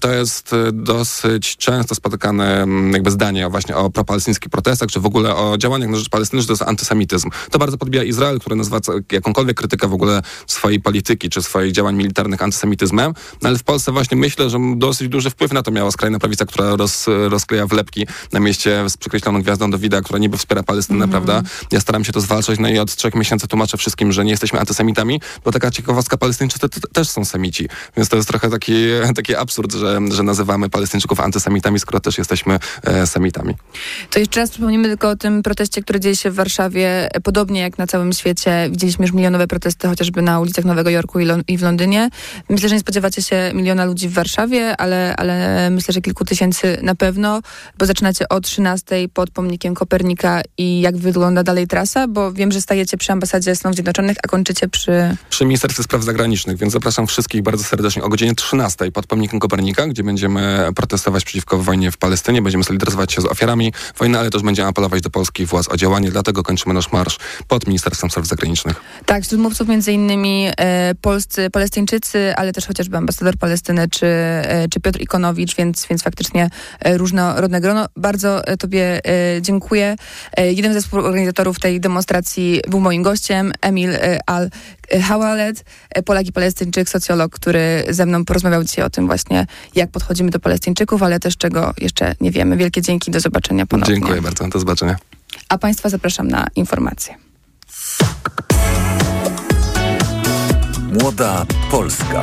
[0.00, 5.06] to jest e, dosyć często spotykane jakby zdanie o właśnie o propalestyńskich protestach, czy w
[5.06, 7.30] ogóle o działaniach na rzecz Palestyny, że to jest antysemityzm.
[7.50, 8.80] To bardzo podbija Izrael, który nazywa
[9.12, 13.92] jakąkolwiek krytykę w ogóle swojej polityki, czy swoich działań militarnych antysemityzmem, no ale w Polsce
[13.92, 18.06] właśnie myślę, że dosyć duży wpływ na to miała skrajna prawica, która roz, rozkleja wlepki
[18.32, 21.10] na mieście z przykreśloną gwiazdą Dawida, która niby wspiera Palestynę, Mhm.
[21.24, 21.48] prawda?
[21.72, 24.60] Ja staram się to zwalczać, no i od trzech miesięcy tłumaczę wszystkim, że nie jesteśmy
[24.60, 28.74] antysemitami, bo taka ciekawostka, Palestyńczycy te- te- też są semici, więc to jest trochę taki,
[29.16, 33.54] taki absurd, że, że nazywamy Palestyńczyków antysemitami, skoro też jesteśmy e, semitami.
[34.10, 37.08] To jeszcze raz przypomnimy tylko o tym proteście, który dzieje się w Warszawie.
[37.22, 41.26] Podobnie jak na całym świecie widzieliśmy już milionowe protesty chociażby na ulicach Nowego Jorku i,
[41.48, 42.10] i w Londynie.
[42.48, 46.78] Myślę, że nie spodziewacie się miliona ludzi w Warszawie, ale, ale myślę, że kilku tysięcy
[46.82, 47.40] na pewno,
[47.78, 52.60] bo zaczynacie o 13 pod pomnikiem Kopernika i jak wygląda dalej trasa, bo wiem, że
[52.60, 55.16] stajecie przy ambasadzie Stanów Zjednoczonych, a kończycie przy...
[55.30, 59.86] Przy Ministerstwie Spraw Zagranicznych, więc zapraszam wszystkich bardzo serdecznie o godzinie 13 pod pomnikiem Kopernika,
[59.86, 64.42] gdzie będziemy protestować przeciwko wojnie w Palestynie, będziemy solidaryzować się z ofiarami wojny, ale też
[64.42, 67.18] będziemy apelować do polskich władz o działanie, dlatego kończymy nasz marsz
[67.48, 68.80] pod Ministerstwem Spraw Zagranicznych.
[69.06, 74.66] Tak, wśród mówców między innymi e, polscy, palestyńczycy, ale też chociażby ambasador Palestyny czy, e,
[74.70, 77.86] czy Piotr Ikonowicz, więc, więc faktycznie e, różnorodne grono.
[77.96, 79.96] Bardzo e, Tobie e, dziękuję.
[80.36, 83.90] E, jeden ze współorganizatorów tej demonstracji był moim gościem, Emil
[84.26, 89.90] Al-Hawalet, e, Polak i Palestyńczyk, socjolog, który ze mną porozmawiał dzisiaj o tym właśnie, jak
[89.90, 92.56] podchodzimy do Palestyńczyków, ale też czego jeszcze nie wiemy.
[92.56, 93.94] Wielkie dzięki, do zobaczenia ponownie.
[93.94, 94.96] Dziękuję bardzo, do zobaczenia.
[95.48, 97.14] A Państwa zapraszam na informacje.
[100.92, 102.22] Młoda Polska.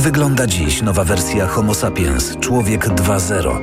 [0.00, 3.60] Wygląda dziś nowa wersja Homo sapiens, człowiek 2.0?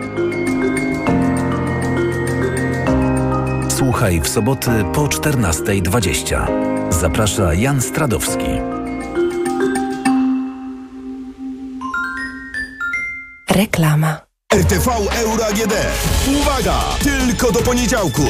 [3.70, 6.48] Słuchaj w soboty po 14.20.
[6.94, 8.46] Zaprasza Jan Stradowski.
[13.50, 14.27] Reklama.
[14.54, 15.74] RTV Euro AGD.
[16.42, 16.80] Uwaga!
[17.04, 18.24] Tylko do poniedziałku.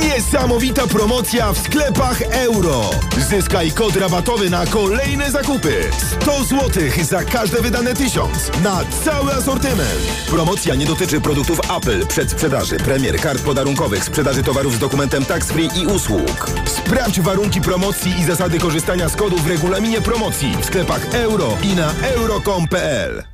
[0.00, 2.90] Niesamowita promocja w sklepach euro.
[3.28, 5.90] Zyskaj kod rabatowy na kolejne zakupy.
[6.22, 10.00] 100 zł za każde wydane 1000 na cały asortyment.
[10.30, 15.70] Promocja nie dotyczy produktów Apple, przedsprzedaży, premier, kart podarunkowych, sprzedaży towarów z dokumentem tax free
[15.76, 16.50] i usług.
[16.66, 21.74] Sprawdź warunki promocji i zasady korzystania z kodów w regulaminie promocji w sklepach euro i
[21.74, 23.33] na euro.com.pl.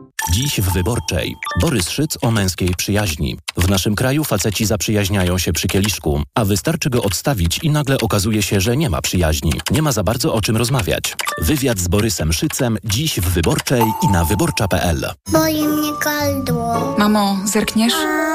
[0.29, 1.35] Dziś w Wyborczej.
[1.61, 3.37] Borys Szyc o męskiej przyjaźni.
[3.57, 8.41] W naszym kraju faceci zaprzyjaźniają się przy kieliszku, a wystarczy go odstawić i nagle okazuje
[8.41, 9.53] się, że nie ma przyjaźni.
[9.71, 11.15] Nie ma za bardzo o czym rozmawiać.
[11.41, 15.11] Wywiad z Borysem Szycem dziś w Wyborczej i na wyborcza.pl.
[15.31, 16.95] Boli mnie gardło.
[16.97, 17.93] Mamo, zerkniesz?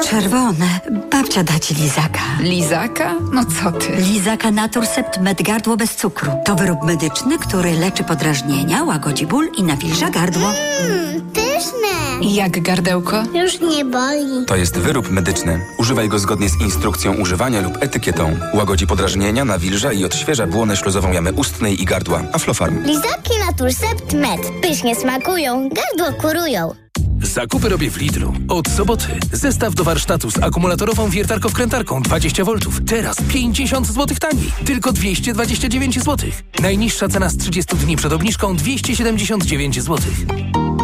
[0.09, 0.79] Czerwone.
[1.11, 2.21] Babcia da ci lizaka.
[2.39, 3.15] Lizaka?
[3.33, 3.95] No co ty?
[3.95, 6.31] Lizaka Naturcept Med Gardło bez cukru.
[6.45, 10.53] To wyrób medyczny, który leczy podrażnienia, łagodzi ból i nawilża gardło.
[10.81, 12.31] Mmm, pyszne.
[12.35, 13.23] Jak gardełko?
[13.33, 14.45] Już nie boli.
[14.47, 15.65] To jest wyrób medyczny.
[15.77, 18.37] Używaj go zgodnie z instrukcją używania lub etykietą.
[18.53, 22.23] Łagodzi podrażnienia, nawilża i odświeża błonę śluzową jamy ustnej i gardła.
[22.33, 22.83] Aflofarm.
[22.83, 24.41] Lizaki Naturcept Med.
[24.61, 26.73] Pysznie smakują, gardło kurują.
[27.21, 28.33] Zakupy robię w Lidlu.
[28.49, 29.07] Od soboty.
[29.31, 32.53] Zestaw do warsztatu z akumulatorową wiertarką-wkrętarką 20 V.
[32.87, 34.51] Teraz 50 zł taniej.
[34.65, 36.29] Tylko 229 zł.
[36.61, 39.97] Najniższa cena z 30 dni przed obniżką 279 zł.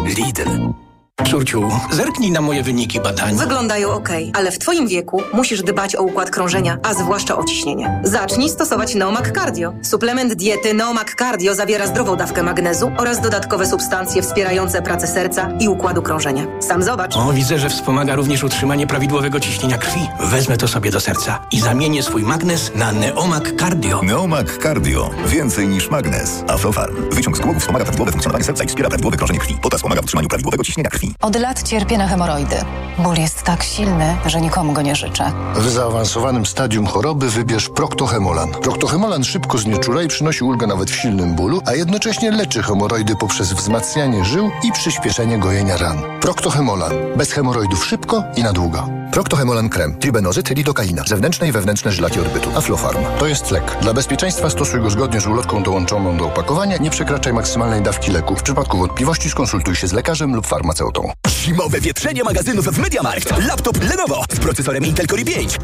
[0.04, 0.83] Lidl.
[1.30, 3.36] Córciu, zerknij na moje wyniki badań.
[3.36, 8.00] Wyglądają ok, ale w Twoim wieku musisz dbać o układ krążenia, a zwłaszcza o ciśnienie.
[8.04, 9.74] Zacznij stosować Neomak Cardio.
[9.82, 15.68] Suplement diety Neomak Cardio zawiera zdrową dawkę magnezu oraz dodatkowe substancje wspierające pracę serca i
[15.68, 16.46] układu krążenia.
[16.60, 17.16] Sam zobacz.
[17.16, 20.00] O, widzę, że wspomaga również utrzymanie prawidłowego ciśnienia krwi.
[20.20, 24.02] Wezmę to sobie do serca i zamienię swój magnes na Neomak Cardio.
[24.02, 25.10] Neomak Cardio.
[25.26, 26.44] Więcej niż magnes.
[26.48, 27.10] Aflofarm.
[27.10, 29.58] Wyciąg z głowy wspomaga prawidłowe funkcjonowanie serca i wspiera prawidłowe krążenie krwi.
[29.62, 31.03] Potas pomaga w utrzymaniu prawidłowego ciśnienia krwi.
[31.20, 32.56] Od lat cierpię na hemoroidy.
[32.98, 35.32] Ból jest tak silny, że nikomu go nie życzę.
[35.54, 38.50] W zaawansowanym stadium choroby wybierz Proctohemolan.
[38.50, 43.52] Proctohemolan szybko znieczula i przynosi ulgę nawet w silnym bólu, a jednocześnie leczy hemoroidy poprzez
[43.52, 45.98] wzmacnianie żył i przyspieszenie gojenia ran.
[46.20, 46.92] Proctohemolan.
[47.16, 48.88] Bez hemoroidów szybko i na długo.
[49.12, 49.94] Proctohemolan krem.
[49.94, 51.02] Tribenozyt, lidokaina.
[51.06, 52.50] Zewnętrzne i wewnętrzne żylaki orbytu.
[52.56, 53.04] Aflofarm.
[53.18, 53.76] To jest lek.
[53.82, 56.76] Dla bezpieczeństwa stosuj go zgodnie z ulotką dołączoną do opakowania.
[56.76, 58.36] Nie przekraczaj maksymalnej dawki leku.
[58.36, 60.93] W przypadku wątpliwości skonsultuj się z lekarzem lub farmaceutą.
[61.28, 63.46] Zimowe wietrzenie magazynów w MediaMarkt.
[63.46, 65.58] Laptop Lenovo z procesorem Intel Core i5.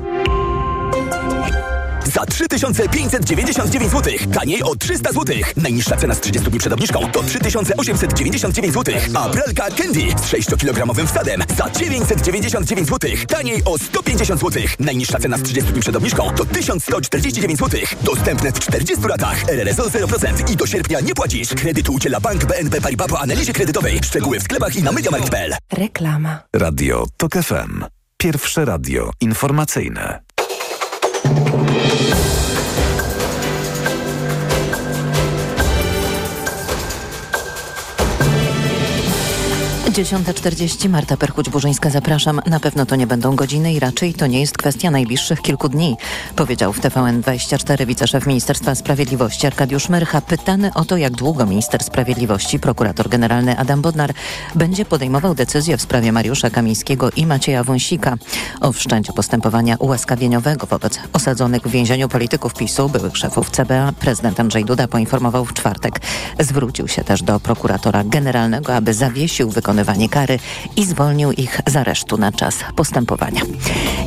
[2.15, 4.13] Za 3599 zł.
[4.33, 5.37] Taniej o 300 zł.
[5.57, 8.95] Najniższa cena z 30 dni przed obniżką to 3899 zł.
[9.15, 13.11] A pralka Candy z 6-kilogramowym wsadem za 999 zł.
[13.29, 14.63] Taniej o 150 zł.
[14.79, 17.81] Najniższa cena z 30 dni przed obniżką to 1149 zł.
[18.03, 19.49] Dostępne w 40 latach.
[19.49, 21.49] RRSO 0% i do sierpnia nie płacisz.
[21.49, 24.01] Kredytu udziela Bank BNP Paribas po analizie kredytowej.
[24.05, 25.55] Szczegóły w sklepach i na MediaMarkt.pl.
[25.73, 26.43] Reklama.
[26.57, 27.85] Radio TOK FM.
[28.17, 30.30] Pierwsze radio informacyjne.
[31.23, 32.10] Thank you.
[39.93, 42.41] 10.40 Marta Perchuć-Burzyńska zapraszam.
[42.47, 45.97] Na pewno to nie będą godziny i raczej to nie jest kwestia najbliższych kilku dni,
[46.37, 50.21] powiedział w TVN24 wiceszef Ministerstwa Sprawiedliwości Arkadiusz Myrcha.
[50.21, 54.13] Pytany o to, jak długo minister sprawiedliwości, prokurator generalny Adam Bodnar
[54.55, 58.17] będzie podejmował decyzję w sprawie Mariusza Kamińskiego i Macieja Wąsika
[58.61, 64.65] o wszczęciu postępowania ułaskawieniowego wobec osadzonych w więzieniu polityków PiSu, byłych szefów CBA, prezydent Andrzej
[64.65, 66.01] Duda poinformował w czwartek.
[66.39, 69.80] Zwrócił się też do prokuratora generalnego, aby zawiesił wykonywanie
[70.11, 70.39] kary
[70.77, 73.43] i zwolnił ich z aresztu na czas postępowania.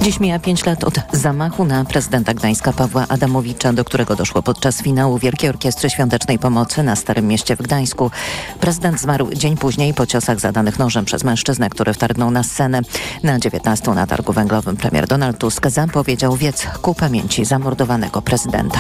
[0.02, 4.82] Dziś mija pięć lat od zamachu na prezydenta Gdańska Pawła Adamowicza, do którego doszło podczas
[4.82, 8.12] finału Wielkiej Orkiestry Świątecznej Pomocy na Starym Mieście w Gdańsku.
[8.60, 12.82] Prezydent zmarł dzień później po ciosach zadanych nożem przez mężczyznę, który wtargnął na scenę.
[13.24, 18.80] Na 19 na targu węglowym premier Donald Tusk zapowiedział wiec ku pamięci zamordowanego prezydenta.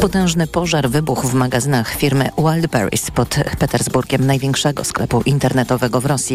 [0.00, 6.25] Potężny pożar wybuchł w magazynach firmy Wildberries pod Petersburgiem, największego sklepu internetowego w Rosji.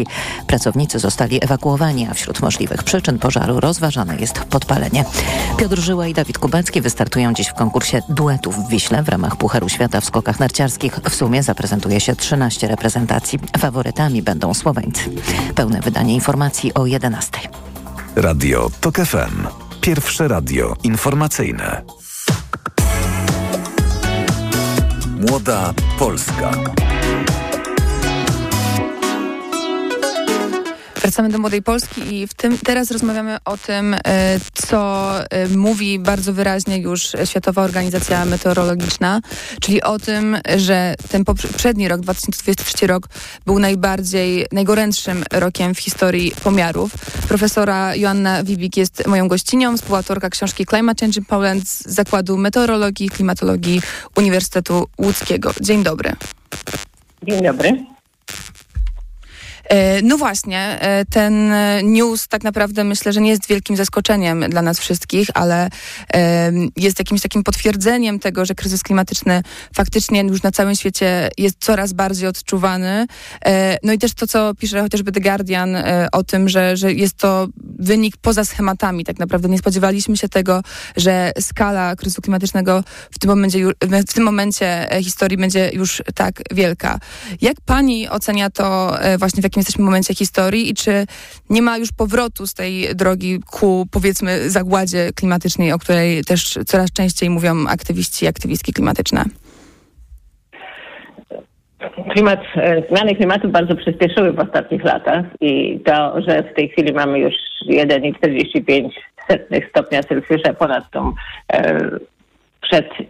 [0.46, 5.04] Pracownicy zostali ewakuowani, a wśród możliwych przyczyn pożaru rozważane jest podpalenie.
[5.56, 9.68] Piotr Żyła i Dawid Kubacki wystartują dziś w konkursie duetów w Wiśle w ramach Pucharu
[9.68, 11.00] Świata w skokach narciarskich.
[11.10, 13.38] W sumie zaprezentuje się 13 reprezentacji.
[13.58, 15.10] Faworytami będą Słoweńcy.
[15.54, 17.30] Pełne wydanie informacji o 11.
[18.16, 19.46] Radio TOK FM.
[19.80, 21.82] Pierwsze radio informacyjne.
[25.20, 26.50] Młoda Polska.
[31.12, 34.00] Wracamy do Młodej Polski i w tym teraz rozmawiamy o tym, e,
[34.54, 39.20] co e, mówi bardzo wyraźnie już Światowa Organizacja Meteorologiczna,
[39.60, 43.08] czyli o tym, że ten poprzedni rok, 2023 rok,
[43.46, 46.92] był najbardziej, najgorętszym rokiem w historii pomiarów.
[47.28, 53.06] Profesora Joanna Wibik jest moją gościnią, współautorka książki Climate Change in Poland z Zakładu Meteorologii
[53.06, 53.82] i Klimatologii
[54.16, 55.52] Uniwersytetu Łódzkiego.
[55.60, 56.12] Dzień dobry.
[57.22, 57.92] Dzień dobry.
[59.72, 64.62] E, no właśnie, e, ten news tak naprawdę myślę, że nie jest wielkim zaskoczeniem dla
[64.62, 65.68] nas wszystkich, ale
[66.76, 69.42] jest jakimś takim potwierdzeniem tego, że kryzys klimatyczny
[69.74, 73.06] faktycznie już na całym świecie jest coraz bardziej odczuwany.
[73.44, 75.76] E, no i też to, co pisze chociażby The Guardian
[76.12, 77.48] o tym, że, że jest to
[77.78, 79.04] wynik poza schematami.
[79.04, 80.62] Tak naprawdę nie spodziewaliśmy się tego,
[80.96, 83.58] że skala kryzysu klimatycznego w tym momencie,
[84.08, 86.98] w tym momencie historii będzie już tak wielka.
[87.40, 91.06] Jak pani ocenia to właśnie w jakim jesteśmy momencie historii i czy
[91.50, 96.92] nie ma już powrotu z tej drogi ku, powiedzmy, zagładzie klimatycznej, o której też coraz
[96.92, 99.24] częściej mówią aktywiści i aktywistki klimatyczne?
[102.12, 106.92] Klimat, e, zmiany klimatu bardzo przyspieszyły w ostatnich latach i to, że w tej chwili
[106.92, 107.34] mamy już
[107.68, 108.90] 1,45
[109.70, 111.12] stopnia Celsjusza ponad tą
[111.52, 111.90] e,
[112.60, 113.04] przed e,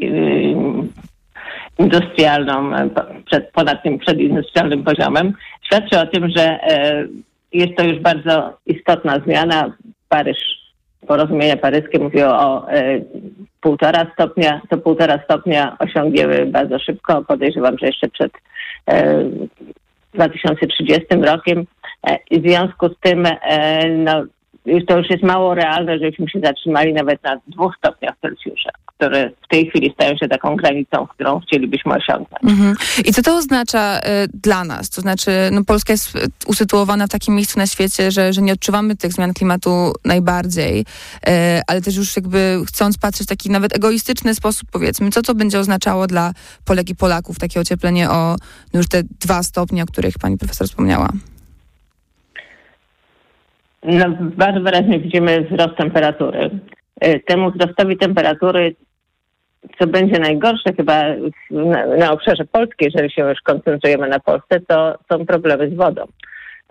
[1.82, 2.90] industrialną, e,
[3.26, 7.06] przed, ponad tym przedindustrialnym poziomem, świadczy o tym, że e,
[7.52, 9.72] jest to już bardzo istotna zmiana.
[10.08, 10.38] Paryż,
[11.06, 13.00] porozumienie paryskie mówiło o e,
[13.60, 17.24] półtora stopnia, to półtora stopnia osiągniemy bardzo szybko.
[17.24, 18.32] Podejrzewam, że jeszcze przed
[20.14, 21.64] 2030 rokiem.
[22.30, 23.26] I w związku z tym
[23.98, 24.24] no,
[24.88, 28.70] to już jest mało realne, żebyśmy się zatrzymali nawet na dwóch stopniach Celsjusza
[29.02, 32.44] które w tej chwili stają się taką granicą, którą chcielibyśmy osiągnąć.
[32.44, 32.76] Mhm.
[33.04, 34.02] I co to oznacza y,
[34.34, 34.90] dla nas?
[34.90, 38.96] To znaczy, no Polska jest usytuowana w takim miejscu na świecie, że, że nie odczuwamy
[38.96, 40.84] tych zmian klimatu najbardziej, y,
[41.66, 45.58] ale też już jakby chcąc patrzeć w taki nawet egoistyczny sposób, powiedzmy, co to będzie
[45.58, 46.32] oznaczało dla
[46.64, 48.36] Polek i Polaków, takie ocieplenie o
[48.74, 51.08] no już te dwa stopnie, o których pani profesor wspomniała?
[53.82, 56.50] No, bardzo wyraźnie widzimy wzrost temperatury.
[57.06, 58.74] Y, temu wzrostowi temperatury
[59.78, 61.02] co będzie najgorsze chyba
[61.50, 66.04] na, na obszarze Polski, jeżeli się już koncentrujemy na Polsce, to są problemy z wodą.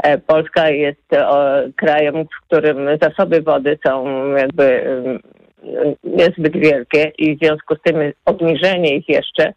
[0.04, 1.46] E, Polska jest o,
[1.76, 4.06] krajem, w którym zasoby wody są
[4.36, 4.84] jakby
[6.04, 7.96] niezbyt wielkie i w związku z tym
[8.26, 9.54] obniżenie ich jeszcze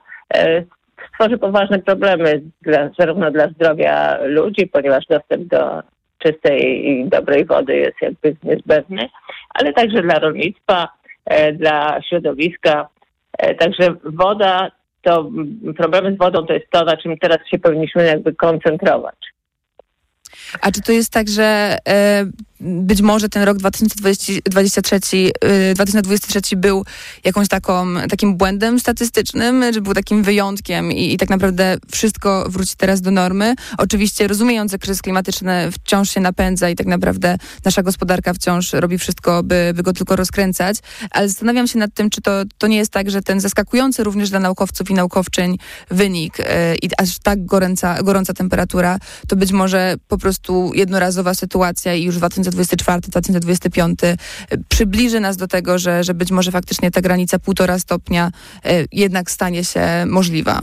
[1.15, 5.83] stworzy poważne problemy dla, zarówno dla zdrowia ludzi, ponieważ dostęp do
[6.25, 9.09] czystej i dobrej wody jest jakby niezbędny,
[9.55, 10.89] ale także dla rolnictwa,
[11.25, 12.89] e, dla środowiska,
[13.39, 14.71] E, także woda,
[15.03, 15.31] to
[15.77, 19.34] problemy z wodą to jest to, na czym teraz się powinniśmy jakby koncentrować.
[20.61, 22.27] A czy to jest tak, że e,
[22.65, 25.01] być może ten rok 2023,
[25.75, 26.85] 2023 y, był
[27.25, 32.75] jakąś taką, takim błędem statystycznym, że był takim wyjątkiem i, i tak naprawdę wszystko wróci
[32.77, 33.55] teraz do normy.
[33.79, 38.99] Oczywiście rozumiejąc, że kryzys klimatyczny wciąż się napędza i tak naprawdę nasza gospodarka wciąż robi
[38.99, 40.77] wszystko, by, by go tylko rozkręcać,
[41.11, 44.31] ale zastanawiam się nad tym, czy to, to nie jest tak, że ten zaskakujący również
[44.31, 45.59] dla naukowców i naukowczyń
[45.91, 46.45] wynik yy,
[46.83, 48.99] i aż tak gorąca, gorąca temperatura,
[49.29, 54.17] to być może po prostu prostu jednorazowa sytuacja i już 2024-2025 e,
[54.69, 58.31] przybliży nas do tego, że, że być może faktycznie ta granica półtora stopnia
[58.65, 60.61] e, jednak stanie się możliwa?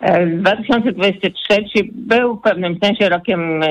[0.00, 3.66] E, 2023 był w pewnym sensie rokiem e,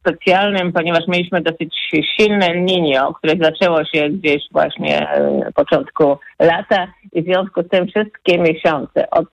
[0.00, 1.74] specjalnym, ponieważ mieliśmy dosyć
[2.16, 7.68] silne El Niño, które zaczęło się gdzieś właśnie e, początku lata i w związku z
[7.68, 9.26] tym wszystkie miesiące od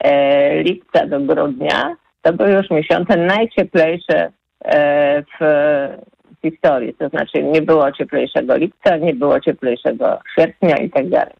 [0.00, 1.96] e, lipca do grudnia
[2.26, 4.30] to były już miesiące najcieplejsze
[5.40, 5.44] w,
[6.44, 6.94] historii.
[6.94, 11.34] To znaczy nie było cieplejszego lipca, nie było cieplejszego sierpnia i tak dalej.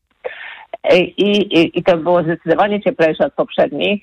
[0.82, 4.02] E, I, i, I to było zdecydowanie cieplejsze od poprzednich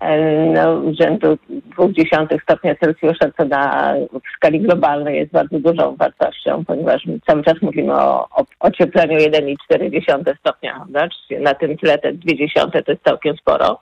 [0.00, 1.38] e, no, rzędu
[1.78, 7.62] 0,2 stopnia Celsjusza, co na, w skali globalnej jest bardzo dużą wartością, ponieważ cały czas
[7.62, 10.86] mówimy o, o ociepleniu 1,4 stopnia?
[11.28, 13.80] Czyli na tym tle te 0,2 to jest całkiem sporo.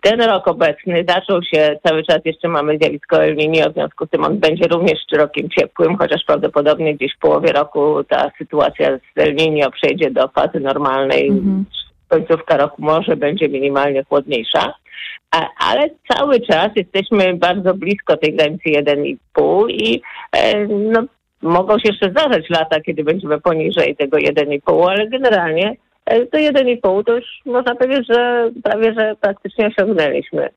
[0.00, 4.10] Ten rok obecny zaczął się, cały czas jeszcze mamy zjawisko El Niño, w związku z
[4.10, 9.20] tym on będzie również rokiem ciepłym, chociaż prawdopodobnie gdzieś w połowie roku ta sytuacja z
[9.20, 11.30] El Niño przejdzie do fazy normalnej.
[12.08, 14.74] Końcówka roku może będzie minimalnie chłodniejsza.
[15.30, 20.02] A, ale cały czas jesteśmy bardzo blisko tej granicy 1,5 i
[20.32, 21.02] e, no,
[21.42, 25.76] mogą się jeszcze zdarzać lata, kiedy będziemy poniżej tego 1,5, ale generalnie
[26.06, 30.48] e, to 1,5 to już można powiedzieć, że prawie, że praktycznie osiągnęliśmy.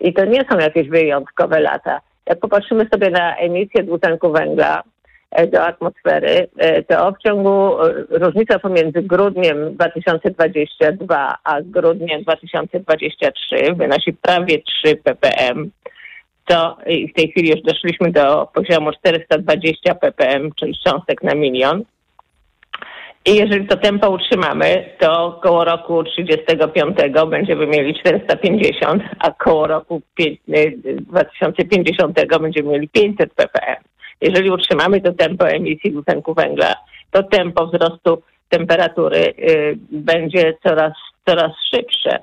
[0.00, 2.00] I to nie są jakieś wyjątkowe lata.
[2.26, 4.82] Jak popatrzymy sobie na emisję dwutlenku węgla
[5.30, 13.56] e, do atmosfery, e, to w ciągu e, różnica pomiędzy grudniem 2022 a grudniem 2023
[13.74, 15.70] wynosi prawie 3 ppm.
[16.46, 21.84] To w tej chwili już doszliśmy do poziomu 420 ppm, czyli cząstek na milion.
[23.26, 26.96] I jeżeli to tempo utrzymamy, to koło roku 35
[27.30, 33.82] będziemy mieli 450, a koło roku pie- y, 2050 będziemy mieli 500 ppm.
[34.20, 36.74] Jeżeli utrzymamy to tempo emisji dwutlenku węgla,
[37.10, 40.92] to tempo wzrostu temperatury y, będzie coraz,
[41.26, 42.18] coraz szybsze.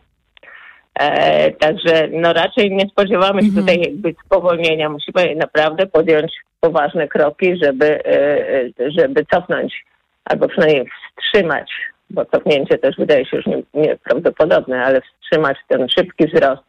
[0.99, 4.89] E, także no raczej nie spodziewamy się tutaj jakby spowolnienia.
[4.89, 9.83] Musimy naprawdę podjąć poważne kroki, żeby, e, żeby cofnąć
[10.25, 11.71] albo przynajmniej wstrzymać,
[12.09, 16.63] bo cofnięcie też wydaje się już nie- nieprawdopodobne, ale wstrzymać ten szybki wzrost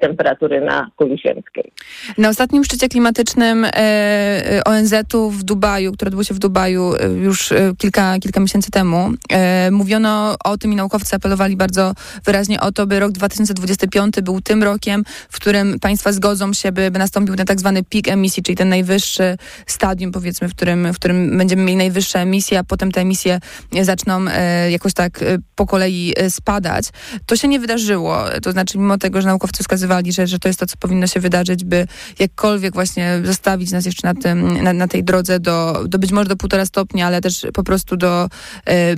[0.00, 1.72] temperatury na kuli ziemskiej.
[2.18, 7.08] Na ostatnim szczycie klimatycznym e, e, ONZ-u w Dubaju, który odbył się w Dubaju e,
[7.08, 11.92] już e, kilka, kilka miesięcy temu, e, mówiono o tym i naukowcy apelowali bardzo
[12.24, 16.90] wyraźnie o to, by rok 2025 był tym rokiem, w którym państwa zgodzą się, by,
[16.90, 20.96] by nastąpił ten tak zwany peak emisji, czyli ten najwyższy stadium, powiedzmy, w którym, w
[20.96, 23.40] którym będziemy mieli najwyższe emisje, a potem te emisje
[23.82, 26.84] zaczną e, jakoś tak e, po kolei e, spadać.
[27.26, 28.24] To się nie wydarzyło.
[28.42, 31.20] To znaczy, mimo tego, że naukowcy wskazywali, że, że to jest to, co powinno się
[31.20, 31.86] wydarzyć, by
[32.18, 36.28] jakkolwiek właśnie zostawić nas jeszcze na, tym, na, na tej drodze do, do być może
[36.28, 38.28] do półtora stopnia, ale też po prostu do
[38.68, 38.94] e,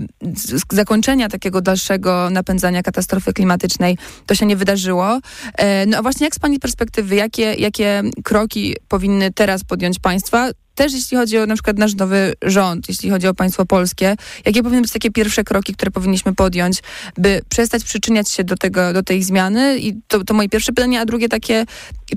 [0.73, 5.21] zakończenia takiego dalszego napędzania katastrofy klimatycznej, to się nie wydarzyło.
[5.59, 10.51] E, no a właśnie jak z Pani perspektywy, jakie, jakie kroki powinny teraz podjąć państwa,
[10.79, 14.63] też jeśli chodzi o na przykład nasz nowy rząd, jeśli chodzi o państwo polskie, jakie
[14.63, 16.83] powinny być takie pierwsze kroki, które powinniśmy podjąć,
[17.17, 19.79] by przestać przyczyniać się do, tego, do tej zmiany?
[19.79, 21.65] I to, to moje pierwsze pytanie, a drugie takie,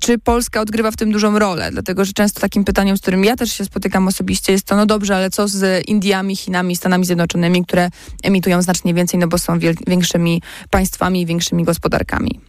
[0.01, 1.71] czy Polska odgrywa w tym dużą rolę?
[1.71, 4.85] Dlatego, że często takim pytaniem, z którym ja też się spotykam osobiście, jest to, no
[4.85, 7.89] dobrze, ale co z Indiami, Chinami, Stanami Zjednoczonymi, które
[8.23, 12.39] emitują znacznie więcej, no bo są większymi państwami, większymi gospodarkami?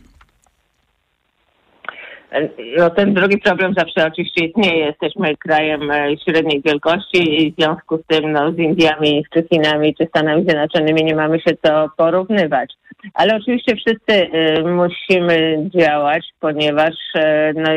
[2.78, 4.86] No ten drugi problem zawsze oczywiście istnieje.
[4.86, 9.94] Jesteśmy krajem e, średniej wielkości i w związku z tym no, z Indiami, czy Chinami,
[9.94, 12.72] czy Stanami Zjednoczonymi nie mamy się co porównywać.
[13.14, 17.70] Ale oczywiście wszyscy e, musimy działać, ponieważ e, no,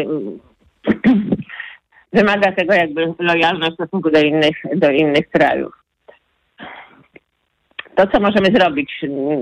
[2.14, 5.74] wymaga tego jakby lojalność w stosunku do innych, do innych krajów.
[7.95, 8.91] To, co możemy zrobić,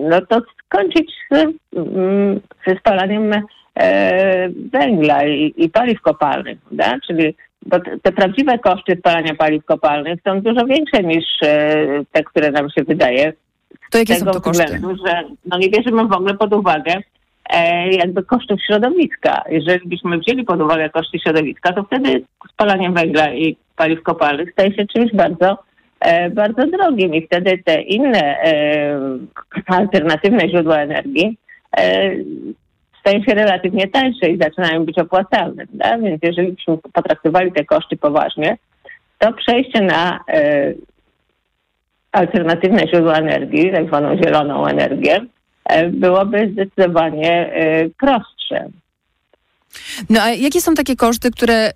[0.09, 1.35] no to skończyć z,
[1.75, 3.41] mm, e,
[4.71, 6.99] węgla i, i paliw kopalnych, prawda?
[7.07, 11.75] Czyli bo te, prawdziwe koszty spalania paliw kopalnych są dużo większe niż e,
[12.11, 13.33] te, które nam się wydaje.
[13.91, 14.63] To jakie Z są tego to koszty?
[14.63, 17.01] względu, że no nie bierzemy w ogóle pod uwagę
[17.49, 19.43] e, jakby kosztów środowiska.
[19.49, 24.73] Jeżeli byśmy wzięli pod uwagę koszty środowiska, to wtedy spalanie węgla i paliw kopalnych staje
[24.73, 25.57] się czymś bardzo
[25.99, 28.99] e, bardzo drogim i wtedy te inne e,
[29.67, 31.37] alternatywne źródła energii
[31.77, 32.11] e,
[33.03, 35.67] stają się relatywnie tańsze i zaczynają być opłacalne.
[35.67, 35.97] prawda?
[35.97, 38.57] Więc jeżeli byśmy potraktowali te koszty poważnie,
[39.19, 40.73] to przejście na e,
[42.11, 45.19] alternatywne źródła energii, tak zwaną zieloną energię,
[45.65, 48.69] e, byłoby zdecydowanie e, prostsze.
[50.09, 51.71] No a jakie są takie koszty, które y,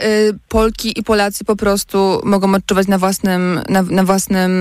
[0.47, 4.51] Polki i Polacy po prostu mogą odczuwać na własnym, na, na, własnym,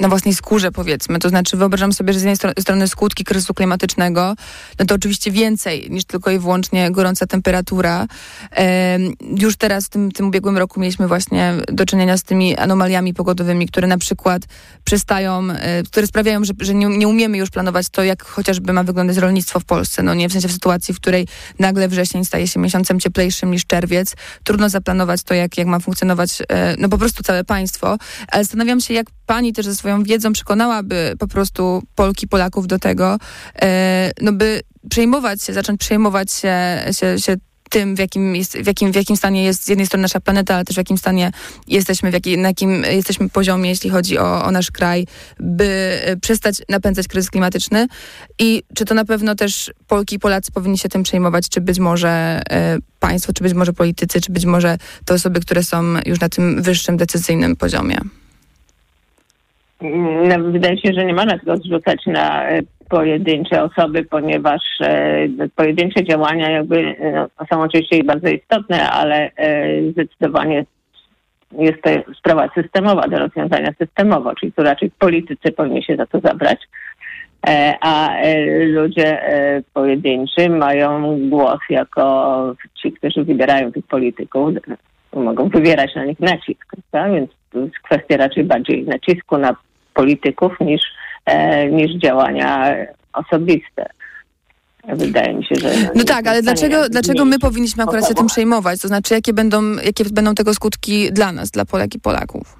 [0.00, 1.18] na własnej skórze, powiedzmy?
[1.18, 4.34] To znaczy wyobrażam sobie, że z jednej stro- strony skutki kryzysu klimatycznego,
[4.78, 8.06] no to oczywiście więcej niż tylko i wyłącznie gorąca temperatura.
[8.50, 13.14] Em, już teraz w tym, tym ubiegłym roku mieliśmy właśnie do czynienia z tymi anomaliami
[13.14, 14.42] pogodowymi, które na przykład
[14.84, 15.54] przestają, y,
[15.86, 19.60] które sprawiają, że, że nie, nie umiemy już planować to, jak chociażby ma wyglądać rolnictwo
[19.60, 20.02] w Polsce.
[20.02, 21.26] No nie w sensie w sytuacji, w której
[21.58, 24.14] nagle wrzesień staje się miesiącem cieplejszym niż czerwiec.
[24.44, 27.98] Trudno zaplanować to, jak, jak ma funkcjonować e, no po prostu całe państwo.
[28.28, 32.78] Ale zastanawiam się, jak pani też ze swoją wiedzą przekonałaby po prostu Polki, Polaków do
[32.78, 33.18] tego,
[33.62, 34.60] e, no by
[34.90, 37.36] przejmować się, zacząć przejmować się, się, się
[37.74, 40.54] tym, w jakim, jest, w, jakim, w jakim stanie jest z jednej strony nasza planeta,
[40.54, 41.30] ale też w jakim stanie
[41.68, 45.06] jesteśmy, w jaki, na jakim jesteśmy poziomie, jeśli chodzi o, o nasz kraj,
[45.40, 45.64] by
[46.04, 47.86] e, przestać napędzać kryzys klimatyczny.
[48.38, 51.78] I czy to na pewno też Polki i Polacy powinni się tym przejmować, czy być
[51.78, 52.10] może
[52.50, 56.28] e, państwo, czy być może politycy, czy być może te osoby, które są już na
[56.28, 57.96] tym wyższym, decyzyjnym poziomie?
[60.28, 62.44] No, wydaje się, że nie można tego zrzucać na
[62.88, 70.64] pojedyncze osoby, ponieważ e, pojedyncze działania jakby no, są oczywiście bardzo istotne, ale e, zdecydowanie
[71.58, 76.20] jest to sprawa systemowa, do rozwiązania systemowo, czyli tu raczej politycy powinni się za to
[76.20, 76.58] zabrać,
[77.46, 84.50] e, a e, ludzie e, pojedynczy mają głos jako ci, którzy wybierają tych polityków,
[85.12, 87.12] mogą wywierać na nich nacisk, tak?
[87.12, 89.56] więc to jest kwestia raczej bardziej nacisku na
[89.94, 91.03] polityków niż, e,
[91.70, 92.74] niż działania
[93.12, 93.86] osobiste.
[94.88, 95.68] Wydaje mi się, że...
[95.94, 98.80] No tak, ale dlaczego, dlaczego my powinniśmy akurat się tym przejmować?
[98.80, 102.56] To znaczy, jakie będą, jakie będą tego skutki dla nas, dla Polek i Polaków?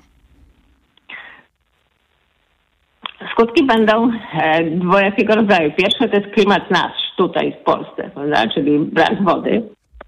[3.33, 4.11] Skutki będą
[4.43, 5.73] e, dwojakiego rodzaju.
[5.73, 8.49] Pierwsze to jest klimat nasz tutaj w Polsce, prawda?
[8.55, 9.63] czyli brak wody.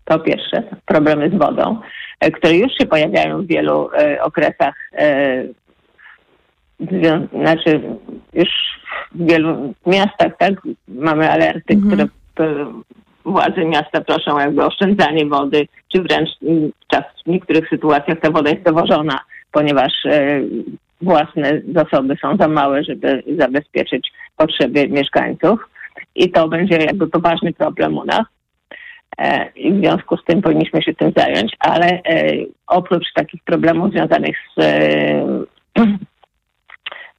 [0.05, 1.81] To pierwsze, problemy z wodą,
[2.21, 5.45] e, które już się pojawiają w wielu e, okresach, e,
[7.33, 7.81] znaczy
[8.33, 8.49] już
[9.15, 10.55] w wielu miastach, tak,
[10.89, 12.05] mamy alerty, które
[12.41, 12.67] e,
[13.25, 18.31] władze miasta proszą jakby o oszczędzanie wody, czy wręcz w, czas, w niektórych sytuacjach ta
[18.31, 19.21] woda jest dowożona,
[19.53, 20.41] ponieważ e,
[21.01, 25.61] własne zasoby są za małe, żeby zabezpieczyć potrzeby mieszkańców.
[26.15, 28.23] I to będzie jakby poważny problem u nas.
[29.19, 32.01] E, I w związku z tym powinniśmy się tym zająć, ale e,
[32.67, 35.87] oprócz takich problemów związanych z e,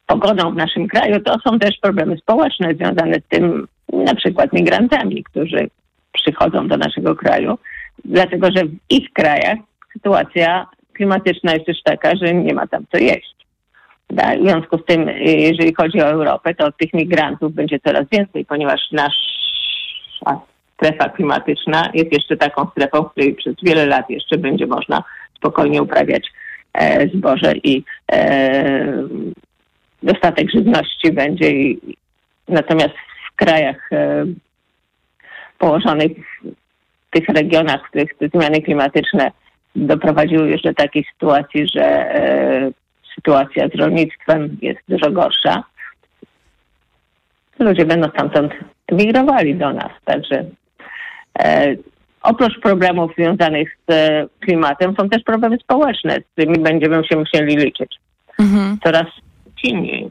[0.08, 5.24] pogodą w naszym kraju, to są też problemy społeczne związane z tym, na przykład migrantami,
[5.24, 5.68] którzy
[6.12, 7.58] przychodzą do naszego kraju,
[8.06, 9.58] dlatego że w ich krajach
[9.94, 13.36] sytuacja klimatyczna jest już taka, że nie ma tam co jeść.
[14.10, 18.46] W związku z tym, y, jeżeli chodzi o Europę, to tych migrantów będzie coraz więcej,
[18.46, 20.42] ponieważ nasza
[20.78, 25.04] strefa klimatyczna jest jeszcze taką strefą, w której przez wiele lat jeszcze będzie można
[25.38, 26.28] spokojnie uprawiać
[26.74, 29.04] e, zboże i e,
[30.04, 31.52] dostatek żywności będzie.
[31.52, 31.98] I,
[32.48, 32.94] natomiast
[33.32, 34.26] w krajach e,
[35.58, 36.12] położonych
[37.08, 39.32] w tych regionach, w których te zmiany klimatyczne
[39.76, 42.72] doprowadziły już do takiej sytuacji, że e,
[43.16, 45.64] sytuacja z rolnictwem jest dużo gorsza,
[47.60, 48.54] ludzie będą stamtąd
[48.92, 49.92] migrowali do nas.
[50.06, 50.46] Także
[51.40, 51.76] e,
[52.22, 57.58] oprócz problemów związanych z e, klimatem są też problemy społeczne, z którymi będziemy się musieli
[57.58, 57.96] liczyć.
[58.84, 59.06] Coraz
[59.58, 60.10] 姓名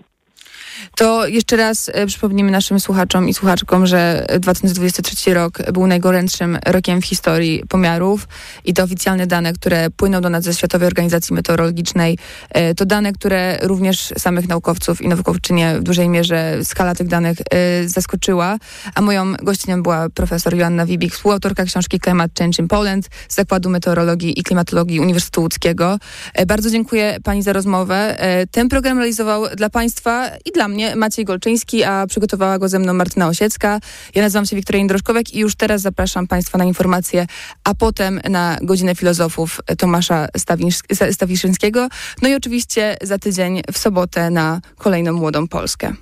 [0.96, 7.02] To jeszcze raz e, przypomnimy naszym słuchaczom i słuchaczkom, że 2023 rok był najgorętszym rokiem
[7.02, 8.28] w historii pomiarów
[8.64, 12.18] i te oficjalne dane, które płyną do nas ze Światowej Organizacji Meteorologicznej,
[12.50, 17.38] e, to dane, które również samych naukowców i naukowczynie w dużej mierze skala tych danych
[17.40, 18.58] e, zaskoczyła.
[18.94, 23.70] A moją gościnią była profesor Joanna Wibik, współautorka książki Climate Change in Poland z Zakładu
[23.70, 25.98] Meteorologii i Klimatologii Uniwersytetu Łódzkiego.
[26.46, 28.16] Bardzo dziękuję pani za rozmowę.
[28.50, 32.94] Ten program realizował dla państwa i dla mnie Maciej Golczyński, a przygotowała go ze mną
[32.94, 33.80] Martyna Osiecka.
[34.14, 37.26] Ja nazywam się Wiktoria Jędroszkowek i już teraz zapraszam państwa na informacje,
[37.64, 41.88] a potem na godzinę filozofów Tomasza Stawisz- Stawiszyńskiego.
[42.22, 45.92] No i oczywiście za tydzień w sobotę na kolejną Młodą Polskę.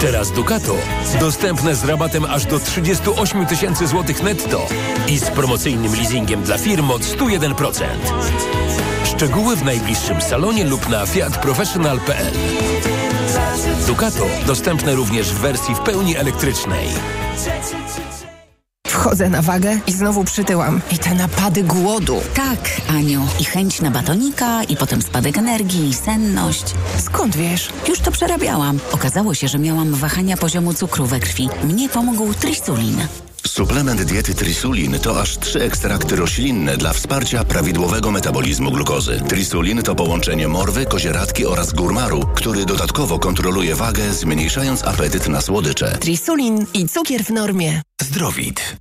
[0.00, 0.74] Teraz Ducato
[1.20, 4.66] dostępne z rabatem aż do 38 tysięcy złotych netto
[5.08, 7.84] i z promocyjnym leasingiem dla firm od 101%.
[9.04, 12.32] Szczegóły w najbliższym salonie lub na fiatprofessional.pl
[13.86, 16.88] Ducato dostępne również w wersji w pełni elektrycznej.
[18.96, 20.80] Wchodzę na wagę i znowu przytyłam.
[20.92, 22.20] I te napady głodu.
[22.34, 23.26] Tak, Aniu.
[23.40, 26.64] I chęć na batonika, i potem spadek energii, i senność.
[26.98, 27.68] Skąd wiesz?
[27.88, 28.78] Już to przerabiałam.
[28.92, 31.48] Okazało się, że miałam wahania poziomu cukru we krwi.
[31.64, 33.06] Mnie pomógł trisulin.
[33.46, 39.20] Suplement diety Trisulin to aż trzy ekstrakty roślinne dla wsparcia prawidłowego metabolizmu glukozy.
[39.28, 45.98] Trisulin to połączenie morwy, kozieradki oraz górmaru, który dodatkowo kontroluje wagę, zmniejszając apetyt na słodycze.
[46.00, 47.82] Trisulin i cukier w normie.
[48.02, 48.76] Zdrowit.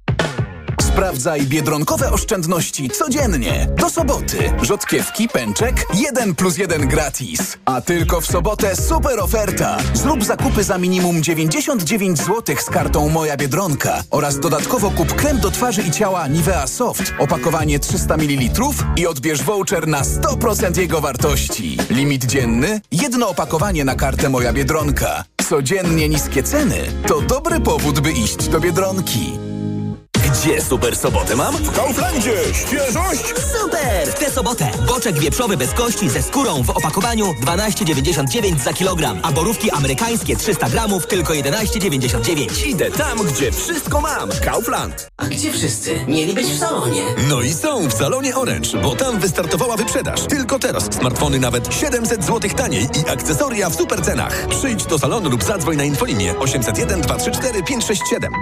[0.95, 3.67] Sprawdzaj biedronkowe oszczędności codziennie.
[3.77, 4.37] Do soboty.
[4.61, 7.57] Rzodkiewki, pęczek, 1 plus 1 gratis.
[7.65, 9.77] A tylko w sobotę super oferta.
[9.93, 15.51] Zrób zakupy za minimum 99 zł z kartą Moja Biedronka oraz dodatkowo kup krem do
[15.51, 17.13] twarzy i ciała Nivea Soft.
[17.19, 18.61] Opakowanie 300 ml
[18.97, 21.77] i odbierz voucher na 100% jego wartości.
[21.89, 22.81] Limit dzienny?
[22.91, 25.23] Jedno opakowanie na kartę Moja Biedronka.
[25.49, 26.77] Codziennie niskie ceny
[27.07, 29.54] to dobry powód, by iść do Biedronki.
[30.35, 31.55] Gdzie super sobotę mam?
[31.55, 32.33] W Kauflandzie!
[32.53, 33.33] Świeżość!
[33.61, 34.07] Super!
[34.07, 39.31] W tę sobotę boczek wieprzowy bez kości ze skórą w opakowaniu 12,99 za kilogram, a
[39.31, 42.67] borówki amerykańskie 300 gramów tylko 11,99.
[42.67, 44.29] Idę tam, gdzie wszystko mam.
[44.45, 45.07] Kaufland.
[45.17, 46.05] A gdzie wszyscy?
[46.07, 47.01] Mieli być w salonie.
[47.29, 50.21] No i są w salonie Orange, bo tam wystartowała wyprzedaż.
[50.21, 54.47] Tylko teraz smartfony nawet 700 zł taniej i akcesoria w super cenach.
[54.47, 58.33] Przyjdź do salonu lub zadzwoń na infolinię 801 234 567.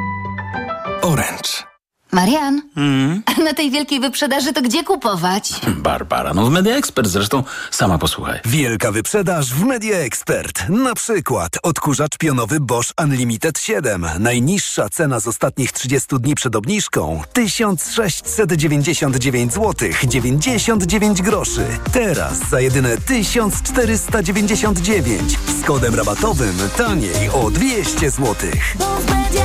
[1.01, 1.72] Orange.
[2.13, 3.23] Marian, Mm.
[3.25, 5.51] a na tej wielkiej wyprzedaży to gdzie kupować?
[5.67, 8.39] Barbara, no w Media Expert zresztą sama posłuchaj.
[8.45, 10.69] Wielka wyprzedaż w Media Expert.
[10.69, 14.05] Na przykład odkurzacz pionowy Bosch Unlimited 7.
[14.19, 21.65] Najniższa cena z ostatnich 30 dni przed obniżką 1699 zł 99 groszy.
[21.91, 28.35] Teraz za jedyne 1499 z kodem rabatowym taniej o 200 zł.
[28.79, 29.43] Bo w Media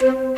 [0.00, 0.29] Thank you.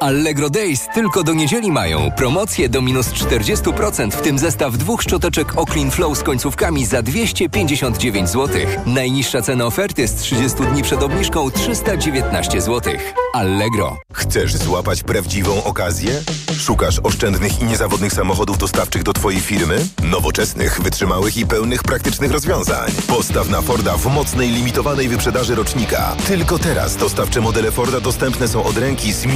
[0.00, 2.10] Allegro Days tylko do niedzieli mają.
[2.10, 8.28] Promocje do minus 40%, w tym zestaw dwóch szczoteczek Oclean Flow z końcówkami za 259
[8.28, 8.60] zł.
[8.86, 12.94] Najniższa cena oferty z 30 dni przed obniżką 319 zł.
[13.32, 13.96] Allegro.
[14.12, 16.22] Chcesz złapać prawdziwą okazję?
[16.58, 19.86] Szukasz oszczędnych i niezawodnych samochodów dostawczych do Twojej firmy?
[20.02, 22.90] Nowoczesnych, wytrzymałych i pełnych praktycznych rozwiązań.
[23.08, 26.16] Postaw na Forda w mocnej, limitowanej wyprzedaży rocznika.
[26.26, 29.26] Tylko teraz dostawcze modele Forda dostępne są od ręki z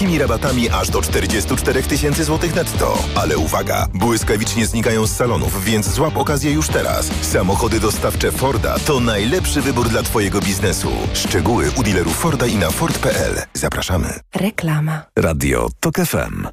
[0.00, 2.98] mistrzowskimi rabatami aż do 44 tysięcy złotych netto.
[3.14, 7.10] Ale uwaga, błyskawicznie znikają z salonów, więc złap okazję już teraz.
[7.22, 10.90] Samochody dostawcze Forda to najlepszy wybór dla Twojego biznesu.
[11.14, 13.42] Szczegóły u dealerów Forda i na Ford.pl.
[13.54, 14.20] Zapraszamy.
[14.34, 15.02] Reklama.
[15.16, 16.46] Radio TOK FM.